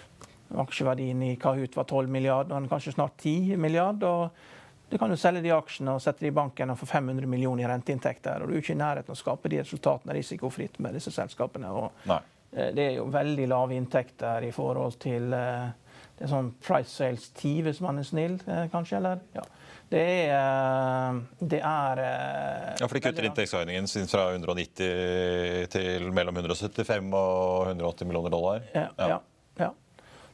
Aksjeverdien 0.56 1.24
i 1.24 1.36
Kahoot 1.42 1.76
var 1.76 1.84
12 1.84 2.10
milliarder, 2.10 2.56
og 2.56 2.70
kanskje 2.72 2.96
snart 2.96 3.18
10 3.18 3.58
milliarder. 3.58 4.30
Du 4.90 4.98
kan 4.98 5.12
jo 5.12 5.18
selge 5.20 5.44
de 5.44 5.52
aksjene 5.52 5.98
og 5.98 6.04
sette 6.04 6.24
de 6.24 6.32
i 6.32 6.36
banken 6.36 6.72
og 6.72 6.80
få 6.80 6.88
500 6.88 7.28
millioner 7.28 7.66
i 7.66 7.68
renteinntekter. 7.68 8.42
og 8.42 8.48
Du 8.48 8.56
er 8.56 8.62
ikke 8.62 8.78
i 8.78 8.80
nærheten 8.80 9.12
av 9.12 9.18
å 9.18 9.20
skape 9.20 9.52
de 9.52 9.60
resultatene 9.60 10.16
risikofritt 10.16 10.80
med 10.80 10.96
disse 10.96 11.12
selskapene. 11.12 11.74
Eh, 12.08 12.72
det 12.74 12.86
er 12.86 12.96
jo 13.02 13.10
veldig 13.12 13.50
lave 13.52 13.76
inntekter 13.76 14.48
i 14.48 14.54
forhold 14.56 14.96
til 15.04 15.34
eh, 15.36 15.68
det 16.18 16.26
er 16.26 16.32
sånn 16.32 16.54
price 16.64 16.90
sales 16.90 17.28
10, 17.36 17.62
hvis 17.68 17.80
man 17.84 18.00
er 18.00 18.08
snill, 18.08 18.40
eh, 18.48 18.66
kanskje. 18.72 18.98
eller? 18.98 19.20
Ja. 19.36 19.44
Det 19.88 20.04
er, 20.34 21.20
det 21.40 21.60
er 21.64 22.00
Ja, 22.02 22.88
for 22.88 22.98
de 22.98 23.02
kutter 23.06 23.28
inntektsregningen 23.28 23.88
sin 23.88 24.10
fra 24.12 24.26
190 24.34 25.70
til 25.72 26.10
mellom 26.12 26.36
175 26.42 27.14
og 27.16 27.70
180 27.70 28.10
millioner 28.10 28.34
dollar? 28.34 28.66
Ja. 28.74 28.90
ja. 28.98 29.20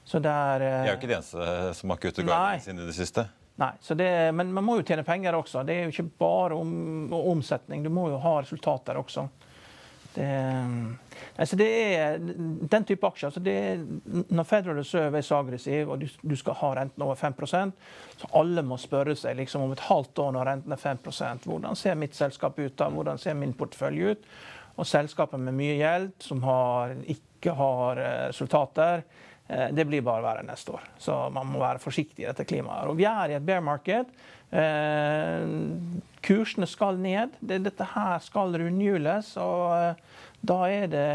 Så 0.04 0.20
det 0.20 0.32
er, 0.32 0.60
De 0.60 0.90
er 0.90 0.92
jo 0.92 0.98
ikke 1.00 1.12
de 1.12 1.16
eneste 1.16 1.74
som 1.80 1.94
har 1.94 2.02
kuttet 2.04 2.28
guidingen 2.28 2.66
sin 2.66 2.84
i 2.84 2.90
det 2.90 2.96
siste. 2.98 3.28
Nei, 3.62 3.72
det, 3.96 4.10
men 4.34 4.50
man 4.54 4.66
må 4.66 4.80
jo 4.80 4.86
tjene 4.88 5.06
penger 5.06 5.38
også. 5.38 5.62
Det 5.68 5.76
er 5.76 5.86
jo 5.86 5.94
ikke 5.94 6.10
bare 6.24 6.58
om, 6.58 7.14
omsetning. 7.14 7.84
Du 7.86 7.92
må 7.94 8.08
jo 8.10 8.22
ha 8.24 8.40
resultater 8.42 8.98
også. 8.98 9.28
Det, 10.14 10.26
altså 11.42 11.58
det 11.58 11.68
er 11.98 12.20
den 12.22 12.84
type 12.86 13.08
aksjer 13.08 13.32
altså 13.32 13.42
det, 13.42 13.56
Når 14.30 14.46
Federal 14.46 14.78
Reserve 14.78 15.18
er 15.18 15.26
så 15.26 15.40
aggressiv, 15.42 15.90
og 15.90 16.04
du, 16.04 16.06
du, 16.22 16.36
skal 16.38 16.58
ha 16.60 16.70
renten 16.78 17.02
over 17.02 17.18
5% 17.18 17.74
så 18.20 18.30
alle 18.38 18.62
må 18.62 18.78
spørre 18.78 19.16
seg 19.18 19.40
liksom, 19.40 19.64
om 19.66 19.74
et 19.74 19.82
halvt 19.88 20.22
år 20.22 20.36
når 20.36 20.50
renten 20.52 20.76
er 20.76 20.84
5% 20.84 21.50
hvordan 21.50 21.80
ser 21.80 21.98
mitt 21.98 22.14
selskap 22.14 22.62
ut 22.62 22.78
da? 22.78 22.92
Hvordan 22.94 23.18
ser 23.18 23.34
min 23.34 23.58
portefølje 23.58 24.14
ut? 24.14 24.30
Og 24.78 24.86
selskaper 24.90 25.42
med 25.42 25.58
mye 25.58 25.80
gjeld, 25.82 26.14
som 26.22 26.46
har, 26.46 26.94
ikke 27.10 27.58
har 27.58 27.98
eh, 28.02 28.28
resultater, 28.30 29.02
Eh, 29.02 29.33
det 29.48 29.84
blir 29.86 30.02
bare 30.02 30.24
verre 30.24 30.44
neste 30.48 30.72
år. 30.72 30.86
Så 30.98 31.14
man 31.36 31.50
må 31.52 31.60
være 31.60 31.82
forsiktig 31.84 32.24
i 32.24 32.30
dette 32.30 32.46
klimaet. 32.48 32.88
Og 32.90 32.96
vi 32.98 33.04
er 33.10 33.34
i 33.34 33.36
et 33.36 33.46
bear 33.46 33.62
market. 33.62 34.10
Eh, 34.54 35.44
kursene 36.22 36.68
skal 36.70 37.00
ned. 37.02 37.34
Dette 37.42 37.88
her 37.96 38.22
skal 38.24 38.54
rundhjules. 38.62 39.34
Og 39.42 39.64
eh, 39.78 40.22
da 40.44 40.60
er 40.70 40.88
det 40.92 41.08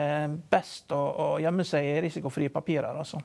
best 0.51 0.93
å, 0.95 1.37
gjemme 1.43 1.67
seg 1.67 1.87
i 1.87 1.99
risikofrie 2.09 2.53
papirer 2.53 2.97
altså, 2.97 3.21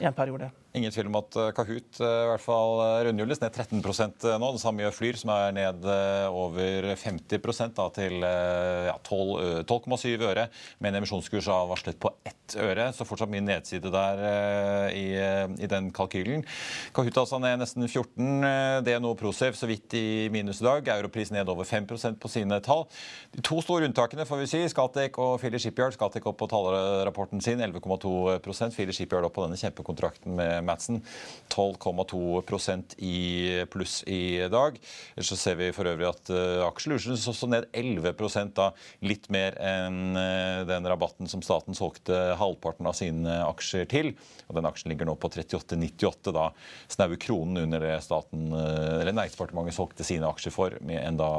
i 0.00 0.08
en 0.08 0.16
periode. 0.16 0.50
Ingen 0.74 0.90
tvil 0.90 1.06
om 1.06 1.20
at 1.20 1.36
Kahoot 1.54 2.00
i 2.02 2.06
hvert 2.26 2.42
fall 2.42 2.80
rundhjules 3.06 3.38
ned 3.38 3.54
13 3.54 3.78
nå. 3.78 4.48
Det 4.56 4.58
samme 4.58 4.82
gjør 4.82 4.94
Flyr, 4.96 5.18
som 5.20 5.30
er 5.30 5.52
ned 5.54 5.84
over 6.34 6.88
50% 6.98 7.76
da, 7.76 7.84
til 7.94 8.24
ja, 8.24 8.96
12,7 9.06 10.24
øre, 10.26 10.48
med 10.82 10.90
en 10.90 10.98
emisjonskurs 10.98 11.46
av 11.54 11.70
varslet 11.70 12.00
på 12.02 12.10
ett 12.26 12.56
øre. 12.58 12.88
Så 12.90 13.06
fortsatt 13.06 13.30
mye 13.30 13.44
nedside 13.46 13.92
der 13.94 14.24
i, 14.98 15.04
i 15.62 15.68
den 15.70 15.92
kalkylen. 15.94 16.42
Kahoot 16.96 17.22
altså 17.22 17.38
ned 17.38 17.62
nesten 17.62 17.86
14. 17.86 18.42
Det 18.82 18.96
er 18.96 19.04
noe 19.04 19.14
Prosev 19.20 19.54
så 19.54 19.70
vidt 19.70 19.94
i 19.94 20.26
minus 20.34 20.58
i 20.58 20.66
dag. 20.66 20.90
Europris 20.96 21.30
ned 21.34 21.54
over 21.54 21.70
5% 21.70 22.18
på 22.18 22.32
sine 22.34 22.58
tall. 22.66 22.88
De 23.30 23.46
to 23.46 23.60
store 23.62 23.86
unntakene 23.86 24.26
får 24.26 24.42
vi 24.42 24.50
si, 24.50 24.64
Scatec 24.74 25.22
og 25.22 25.38
Philly 25.38 25.62
Shipyard. 25.62 25.94
Scatec 25.94 26.26
opp 26.26 26.42
på 26.42 26.50
tallrapporten 26.50 27.38
sin, 27.46 27.62
11,2 27.62 28.42
Philly 28.74 28.98
Shipyard 28.98 29.30
opp 29.30 29.38
på 29.38 29.46
denne 29.46 29.62
kjempekontrakten 29.62 30.34
med 30.34 30.63
Madsen. 30.66 31.00
12,2% 31.54 32.96
i 32.98 33.64
pluss 33.70 34.02
i 34.10 34.48
dag. 34.50 34.78
Så 35.16 35.36
ser 35.38 35.58
vi 35.60 35.70
for 35.74 35.86
øvrig 35.86 36.08
at 36.08 36.30
uh, 36.32 36.38
eh, 36.38 36.62
Aksjelutions 36.66 37.26
også 37.30 37.48
ned 37.50 37.68
11% 37.76 38.54
da 38.56 38.70
litt 39.06 39.28
mer 39.32 39.54
enn 39.62 40.18
uh, 40.18 40.64
den 40.66 40.88
rabatten 40.90 41.30
som 41.30 41.44
staten 41.44 41.76
solgte 41.78 42.34
halvparten 42.40 42.88
av 42.90 42.96
sine 42.98 43.38
aksjer 43.46 43.86
til. 43.90 44.12
Og 44.48 44.58
Den 44.58 44.68
aksjen 44.68 44.92
ligger 44.92 45.08
nå 45.08 45.16
på 45.20 45.30
38,98, 45.30 46.34
da 46.34 46.48
snaue 46.90 47.18
kronen 47.20 47.64
under 47.64 47.82
det 47.84 47.94
staten, 48.04 48.50
eller 48.52 49.14
Næringsdepartementet 49.14 49.76
solgte 49.76 50.06
sine 50.06 50.28
aksjer 50.28 50.54
for, 50.54 50.74
med 50.84 51.00
en 51.00 51.18
da 51.20 51.30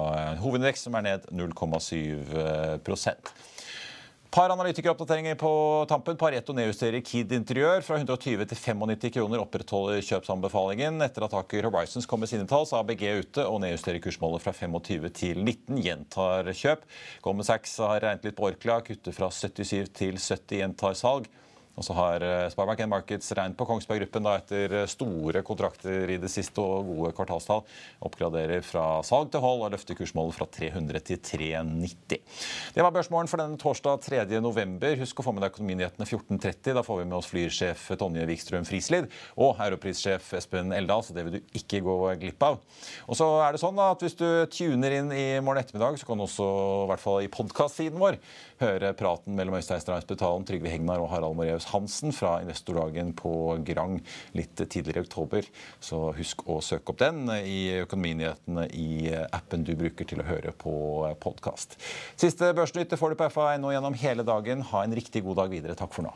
hovedindeks 0.42 0.88
som 0.88 0.98
er 0.98 1.06
ned 1.10 1.28
0,7 1.36 2.82
par 4.36 4.50
analytikeroppdateringer 4.50 5.36
på 5.36 5.50
tampen. 5.88 6.18
Pareto 6.20 6.52
nedjusterer 6.54 7.00
Kid 7.08 7.32
Interiør 7.32 7.80
fra 7.88 7.96
120 7.96 8.44
til 8.50 8.58
95 8.60 9.14
kroner. 9.16 9.40
Opprettholder 9.40 10.02
kjøpsanbefalingen. 10.04 11.00
Etter 11.06 11.24
at 11.24 11.38
Aker 11.40 11.70
Horizons 11.70 12.08
kom 12.10 12.20
med 12.20 12.28
sine 12.28 12.44
tall, 12.50 12.68
så 12.68 12.82
ABG 12.82 13.06
ute 13.22 13.46
og 13.48 13.62
nedjusterer 13.64 14.02
kursmålet 14.04 14.44
fra 14.44 14.52
25 14.52 15.08
til 15.16 15.40
19. 15.40 15.80
Gjentar 15.86 16.52
kjøp. 16.52 16.84
Goldman 17.24 17.48
Sachs 17.48 17.78
har 17.80 18.04
regnet 18.04 18.28
litt 18.28 18.36
på 18.36 18.50
Orkla. 18.50 18.82
Kutter 18.84 19.16
fra 19.16 19.32
77 19.32 19.96
til 19.96 20.20
70. 20.20 20.60
Gjentar 20.60 21.00
salg. 21.00 21.32
Og 21.76 21.84
så 21.84 21.96
har 21.98 22.24
eh, 22.24 22.48
Sparebank 22.52 22.84
Markets 22.90 23.32
regnet 23.36 23.58
på 23.60 23.68
Kongsberg 23.68 24.06
Gruppen 24.06 24.26
da, 24.28 24.38
etter 24.40 24.74
eh, 24.82 24.88
store 24.90 25.44
kontrakter 25.46 26.12
i 26.14 26.18
det 26.22 26.32
siste 26.32 26.64
og 26.64 26.88
gode 26.88 27.12
kvartalstall. 27.18 27.66
Oppgraderer 28.08 28.64
fra 28.66 29.02
salg 29.08 29.32
til 29.34 29.44
hold 29.44 29.66
og 29.66 29.74
løfter 29.76 29.98
kursmålet 30.00 30.38
fra 30.38 30.48
300 30.56 31.04
til 31.10 31.20
390. 31.20 32.38
Det 32.76 32.86
var 32.86 32.96
børsmålen 32.96 33.32
for 33.32 33.44
denne 33.44 33.60
torsdag 33.60 34.06
3. 34.08 34.24
november. 34.44 34.96
Husk 35.02 35.20
å 35.20 35.28
få 35.28 35.36
med 35.36 35.44
deg 35.44 35.52
Økonominyhetene 35.56 36.08
14.30. 36.08 36.78
Da 36.78 36.86
får 36.86 37.02
vi 37.02 37.10
med 37.10 37.18
oss 37.20 37.30
flyrsjef 37.32 37.90
Tonje 38.00 38.28
Wikstrøm 38.30 38.68
Frislid 38.68 39.12
og 39.36 39.60
europrissjef 39.66 40.32
Espen 40.40 40.72
Eldal, 40.76 41.04
så 41.04 41.16
det 41.16 41.28
vil 41.28 41.38
du 41.38 41.58
ikke 41.60 41.84
gå 41.84 41.98
glipp 42.24 42.48
av. 42.48 42.62
Og 43.10 43.20
så 43.20 43.28
er 43.44 43.56
det 43.56 43.64
sånn 43.64 43.76
da, 43.76 43.92
at 43.92 44.04
Hvis 44.06 44.18
du 44.20 44.28
tuner 44.54 44.94
inn 45.00 45.10
i 45.10 45.40
morgen 45.42 45.64
ettermiddag, 45.64 45.98
så 45.98 46.06
kan 46.06 46.20
du 46.20 46.28
også 46.28 46.46
i 46.86 46.90
hvert 46.92 47.02
fall 47.02 47.24
i 47.26 47.32
podkast-siden 47.32 47.98
vår 47.98 48.20
høre 48.62 48.92
praten 48.96 49.36
mellom 49.36 49.58
Øystein 49.58 49.82
Straums 49.82 50.06
Trygve 50.06 50.70
Hegnar 50.70 51.02
og 51.02 51.10
Harald 51.10 51.36
Moreus 51.36 51.65
Hansen 51.72 52.14
fra 52.16 52.38
investordagen 52.44 53.14
på 53.18 53.34
Grang 53.68 53.98
litt 54.38 54.56
tidligere 54.60 55.04
i 55.04 55.08
oktober. 55.08 55.50
Så 55.84 56.12
husk 56.18 56.46
å 56.50 56.60
søke 56.66 56.94
opp 56.94 57.02
den 57.02 57.26
i 57.40 57.82
Økonominyhetene 57.84 58.68
i 58.76 59.10
appen 59.16 59.66
du 59.66 59.76
bruker 59.80 60.08
til 60.10 60.22
å 60.24 60.30
høre 60.30 60.54
på 60.56 60.76
podkast. 61.24 61.80
Siste 62.20 62.54
Børsnytt 62.56 62.96
får 63.00 63.14
du 63.14 63.20
på 63.20 63.32
FA1 63.34 63.68
gjennom 63.76 64.00
hele 64.06 64.28
dagen. 64.28 64.64
Ha 64.72 64.86
en 64.86 64.96
riktig 64.96 65.26
god 65.26 65.44
dag 65.44 65.54
videre. 65.54 65.78
Takk 65.80 65.94
for 65.96 66.08
nå. 66.08 66.16